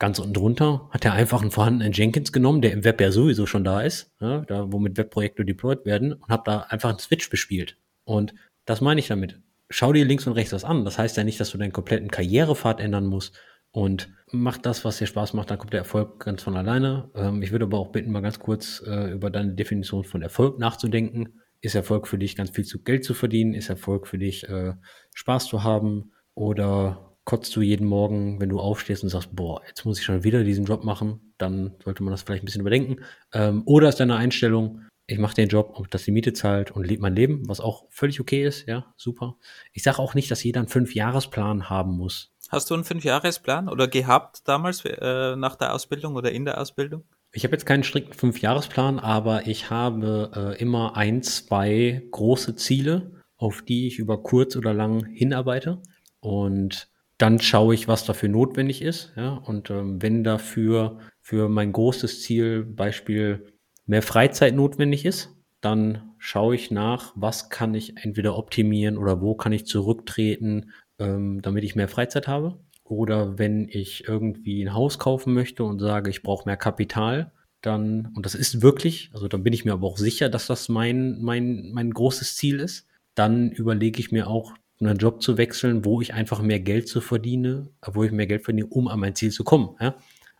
[0.00, 3.44] Ganz unten drunter hat er einfach einen vorhandenen Jenkins genommen, der im Web ja sowieso
[3.44, 7.28] schon da ist, ja, da womit Webprojekte deployed werden, und habe da einfach einen Switch
[7.28, 7.76] bespielt.
[8.04, 8.34] Und
[8.64, 9.38] das meine ich damit.
[9.68, 10.86] Schau dir links und rechts was an.
[10.86, 13.38] Das heißt ja nicht, dass du deinen kompletten Karrierepfad ändern musst.
[13.72, 17.10] Und mach das, was dir Spaß macht, dann kommt der Erfolg ganz von alleine.
[17.14, 20.58] Ähm, ich würde aber auch bitten, mal ganz kurz äh, über deine Definition von Erfolg
[20.58, 21.40] nachzudenken.
[21.60, 23.52] Ist Erfolg für dich ganz viel zu Geld zu verdienen?
[23.52, 24.72] Ist Erfolg für dich äh,
[25.12, 26.12] Spaß zu haben?
[26.34, 30.24] Oder kotzt du jeden Morgen, wenn du aufstehst und sagst, boah, jetzt muss ich schon
[30.24, 33.04] wieder diesen Job machen, dann sollte man das vielleicht ein bisschen überdenken.
[33.32, 36.86] Ähm, oder ist deine Einstellung, ich mache den Job, ob das die Miete zahlt und
[36.86, 39.36] lebe mein Leben, was auch völlig okay ist, ja, super.
[39.72, 42.32] Ich sage auch nicht, dass jeder einen Fünfjahresplan haben muss.
[42.48, 47.04] Hast du einen Fünfjahresplan oder gehabt damals äh, nach der Ausbildung oder in der Ausbildung?
[47.32, 53.12] Ich habe jetzt keinen strikten Fünfjahresplan, aber ich habe äh, immer ein, zwei große Ziele,
[53.36, 55.80] auf die ich über kurz oder lang hinarbeite.
[56.18, 56.89] Und
[57.20, 59.12] dann schaue ich, was dafür notwendig ist.
[59.14, 59.34] Ja?
[59.34, 63.52] Und ähm, wenn dafür für mein großes Ziel, Beispiel,
[63.84, 69.34] mehr Freizeit notwendig ist, dann schaue ich nach, was kann ich entweder optimieren oder wo
[69.34, 72.58] kann ich zurücktreten, ähm, damit ich mehr Freizeit habe.
[72.84, 78.12] Oder wenn ich irgendwie ein Haus kaufen möchte und sage, ich brauche mehr Kapital, dann,
[78.16, 81.20] und das ist wirklich, also dann bin ich mir aber auch sicher, dass das mein,
[81.20, 86.00] mein, mein großes Ziel ist, dann überlege ich mir auch einen Job zu wechseln, wo
[86.00, 89.30] ich einfach mehr Geld zu verdiene, wo ich mehr Geld verdiene, um an mein Ziel
[89.30, 89.76] zu kommen.
[89.80, 89.94] Ja?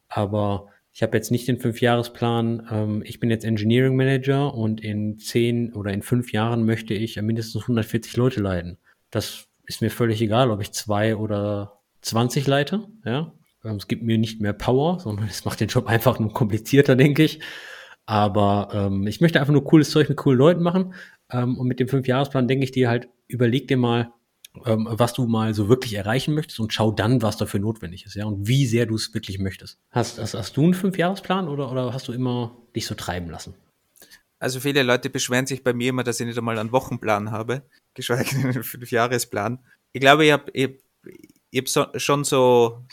[0.09, 5.19] Aber ich habe jetzt nicht den Fünfjahresplan, ähm, ich bin jetzt Engineering Manager und in
[5.19, 8.79] zehn oder in fünf Jahren möchte ich mindestens 140 Leute leiten.
[9.11, 12.89] Das ist mir völlig egal, ob ich zwei oder 20 leite.
[13.05, 13.33] Ja?
[13.65, 16.97] Ähm, es gibt mir nicht mehr Power, sondern es macht den Job einfach nur komplizierter,
[16.97, 17.41] denke ich.
[18.07, 20.95] Aber ähm, ich möchte einfach nur cooles Zeug mit coolen Leuten machen.
[21.31, 24.13] Ähm, und mit dem Fünfjahresplan denke ich dir halt, überleg dir mal,
[24.67, 28.15] ähm, was du mal so wirklich erreichen möchtest und schau dann, was dafür notwendig ist,
[28.15, 29.79] ja, und wie sehr du es wirklich möchtest.
[29.91, 33.55] Hast, hast, hast du einen Fünfjahresplan oder, oder hast du immer dich so treiben lassen?
[34.41, 37.63] Also viele Leute beschweren sich bei mir immer, dass ich nicht einmal einen Wochenplan habe,
[37.95, 39.61] geschweige denn einen Fünfjahresplan.
[39.93, 40.71] Ich glaube, ich habe ich,
[41.51, 42.85] ich hab so, schon so,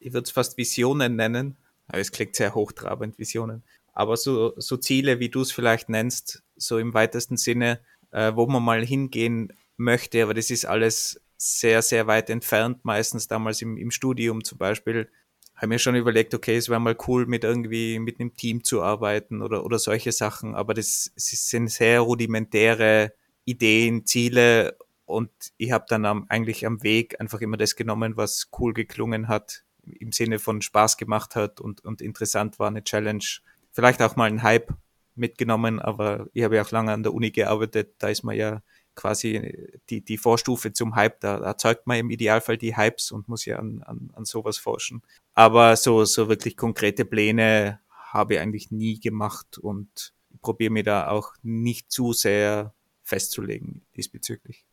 [0.00, 3.62] ich würde es fast Visionen nennen, aber es klingt sehr hochtrabend, Visionen.
[3.92, 7.80] Aber so, so Ziele, wie du es vielleicht nennst, so im weitesten Sinne,
[8.12, 13.26] äh, wo man mal hingehen möchte, aber das ist alles sehr, sehr weit entfernt, meistens
[13.26, 15.10] damals im, im Studium zum Beispiel.
[15.56, 18.82] Habe mir schon überlegt, okay, es wäre mal cool, mit irgendwie mit einem Team zu
[18.82, 23.12] arbeiten oder, oder solche Sachen, aber das, das sind sehr rudimentäre
[23.44, 24.76] Ideen, Ziele
[25.06, 29.28] und ich habe dann am, eigentlich am Weg einfach immer das genommen, was cool geklungen
[29.28, 33.24] hat, im Sinne von Spaß gemacht hat und, und interessant war, eine Challenge.
[33.72, 34.72] Vielleicht auch mal ein Hype
[35.14, 38.62] mitgenommen, aber ich habe ja auch lange an der Uni gearbeitet, da ist man ja
[38.94, 41.20] quasi die, die Vorstufe zum Hype.
[41.20, 45.02] Da erzeugt man im Idealfall die Hypes und muss ja an, an, an sowas forschen.
[45.34, 47.80] Aber so, so wirklich konkrete Pläne
[48.12, 50.12] habe ich eigentlich nie gemacht und
[50.42, 54.64] probiere mir da auch nicht zu sehr festzulegen diesbezüglich.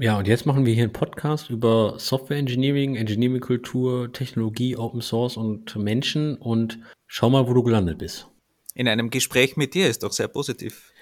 [0.00, 5.00] Ja, und jetzt machen wir hier einen Podcast über Software Engineering, Engineering Kultur, Technologie, Open
[5.00, 8.28] Source und Menschen und schau mal, wo du gelandet bist.
[8.74, 10.92] In einem Gespräch mit dir ist doch sehr positiv.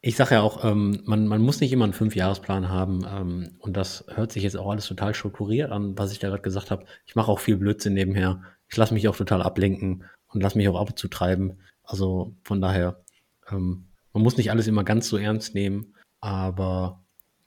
[0.00, 3.04] Ich sage ja auch, ähm, man, man muss nicht immer einen Fünfjahresplan haben.
[3.08, 6.42] Ähm, und das hört sich jetzt auch alles total strukturiert an, was ich da gerade
[6.42, 6.84] gesagt habe.
[7.06, 8.42] Ich mache auch viel Blödsinn nebenher.
[8.68, 11.58] Ich lasse mich auch total ablenken und lasse mich auch ab und zu treiben.
[11.82, 13.02] Also von daher,
[13.50, 17.02] ähm, man muss nicht alles immer ganz so ernst nehmen, aber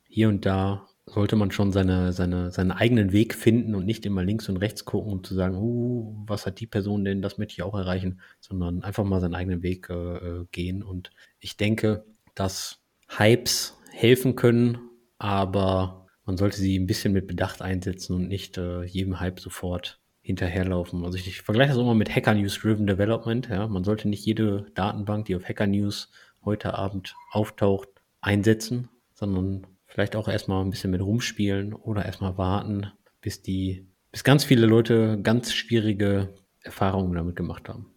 [0.07, 4.23] hier und da sollte man schon seine, seine, seinen eigenen Weg finden und nicht immer
[4.23, 7.53] links und rechts gucken und zu sagen, uh, was hat die Person denn, das möchte
[7.53, 10.83] ich auch erreichen, sondern einfach mal seinen eigenen Weg äh, äh gehen.
[10.83, 12.05] Und ich denke,
[12.35, 14.79] dass Hypes helfen können,
[15.17, 19.99] aber man sollte sie ein bisschen mit Bedacht einsetzen und nicht äh, jedem Hype sofort
[20.21, 21.03] hinterherlaufen.
[21.03, 23.49] Also ich, ich vergleiche das immer mit Hacker News Driven Development.
[23.49, 26.09] Ja, man sollte nicht jede Datenbank, die auf Hacker News
[26.43, 27.89] heute Abend auftaucht,
[28.21, 34.23] einsetzen, sondern vielleicht auch erstmal ein bisschen mit rumspielen oder erstmal warten, bis die, bis
[34.23, 37.91] ganz viele Leute ganz schwierige Erfahrungen damit gemacht haben.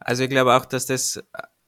[0.00, 1.22] Also ich glaube auch, dass das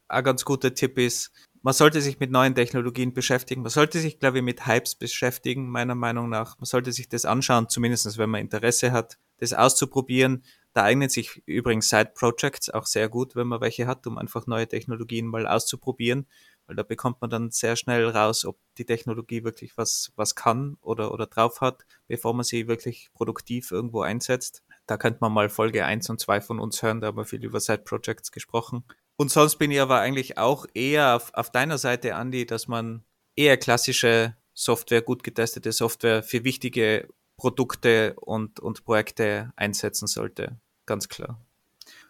[0.08, 1.32] ein ganz guter Tipp ist.
[1.64, 3.62] Man sollte sich mit neuen Technologien beschäftigen.
[3.62, 6.58] Man sollte sich, glaube ich, mit Hypes beschäftigen, meiner Meinung nach.
[6.58, 10.44] Man sollte sich das anschauen, zumindest wenn man Interesse hat, das auszuprobieren.
[10.74, 14.46] Da eignen sich übrigens Side Projects auch sehr gut, wenn man welche hat, um einfach
[14.46, 16.26] neue Technologien mal auszuprobieren,
[16.66, 20.76] weil da bekommt man dann sehr schnell raus, ob die Technologie wirklich was, was kann
[20.82, 24.62] oder, oder drauf hat, bevor man sie wirklich produktiv irgendwo einsetzt.
[24.86, 27.42] Da könnte man mal Folge 1 und 2 von uns hören, da haben wir viel
[27.42, 28.84] über Side Projects gesprochen.
[29.16, 33.04] Und sonst bin ich aber eigentlich auch eher auf, auf deiner Seite, Andy, dass man
[33.36, 40.56] eher klassische Software, gut getestete Software für wichtige Produkte und, und Projekte einsetzen sollte.
[40.86, 41.40] Ganz klar.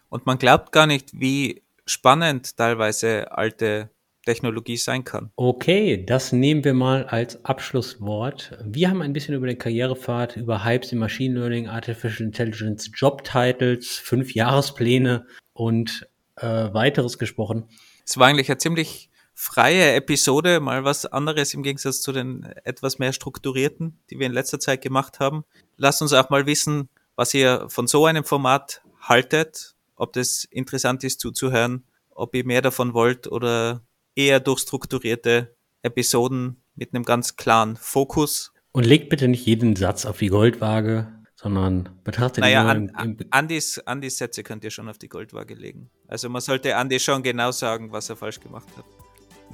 [0.09, 3.89] Und man glaubt gar nicht, wie spannend teilweise alte
[4.25, 5.31] Technologie sein kann.
[5.35, 8.57] Okay, das nehmen wir mal als Abschlusswort.
[8.63, 13.23] Wir haben ein bisschen über den Karrierepfad, über Hypes im Machine Learning, Artificial Intelligence, Job
[13.23, 17.69] Titles, fünf Jahrespläne und äh, weiteres gesprochen.
[18.05, 22.99] Es war eigentlich eine ziemlich freie Episode, mal was anderes im Gegensatz zu den etwas
[22.99, 25.43] mehr strukturierten, die wir in letzter Zeit gemacht haben.
[25.77, 31.03] Lasst uns auch mal wissen, was ihr von so einem Format haltet, ob das interessant
[31.03, 33.81] ist zuzuhören, ob ihr mehr davon wollt oder
[34.15, 38.53] eher durchstrukturierte Episoden mit einem ganz klaren Fokus.
[38.71, 41.07] Und legt bitte nicht jeden Satz auf die Goldwaage,
[41.45, 45.53] sondern betrachtet naja, nur an, im, Andys, Andys Sätze könnt ihr schon auf die Goldwaage
[45.53, 45.91] legen.
[46.07, 48.83] Also man sollte Andy schon genau sagen, was er falsch gemacht hat.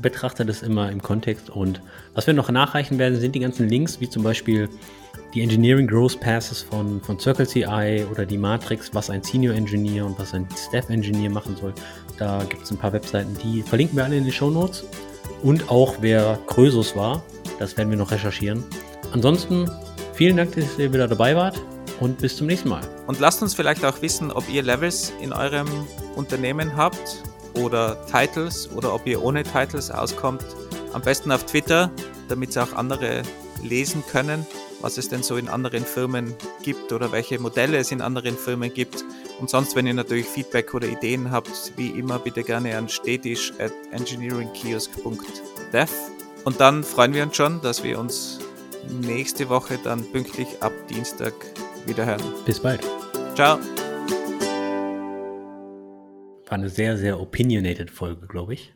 [0.02, 1.82] Betrachtet es immer im Kontext und
[2.14, 4.70] was wir noch nachreichen werden, sind die ganzen Links, wie zum Beispiel
[5.34, 10.06] die Engineering Growth Passes von, von Circle CI oder die Matrix, was ein Senior Engineer
[10.06, 11.74] und was ein Staff Engineer machen soll.
[12.18, 14.86] Da gibt es ein paar Webseiten, die verlinken wir alle in den Show Notes.
[15.44, 17.22] Und auch wer Krösus war,
[17.60, 18.64] das werden wir noch recherchieren.
[19.12, 19.70] Ansonsten
[20.14, 21.60] vielen Dank, dass ihr wieder dabei wart
[22.00, 22.82] und bis zum nächsten Mal.
[23.08, 25.68] Und lasst uns vielleicht auch wissen, ob ihr Levels in eurem
[26.16, 30.44] Unternehmen habt oder Titles oder ob ihr ohne Titles auskommt.
[30.94, 31.92] Am besten auf Twitter,
[32.28, 33.24] damit es auch andere
[33.64, 34.46] lesen können,
[34.82, 36.34] was es denn so in anderen Firmen
[36.64, 39.04] gibt oder welche Modelle es in anderen Firmen gibt.
[39.40, 43.54] Und sonst, wenn ihr natürlich Feedback oder Ideen habt, wie immer bitte gerne an stetisch
[43.60, 45.92] at engineeringkiosk.dev.
[46.44, 48.40] Und dann freuen wir uns schon, dass wir uns
[48.90, 51.34] nächste Woche dann pünktlich ab Dienstag
[51.86, 52.22] wiederhören.
[52.46, 52.82] Bis bald.
[53.36, 53.60] Ciao.
[56.46, 58.74] War eine sehr, sehr opinionated Folge, glaube ich.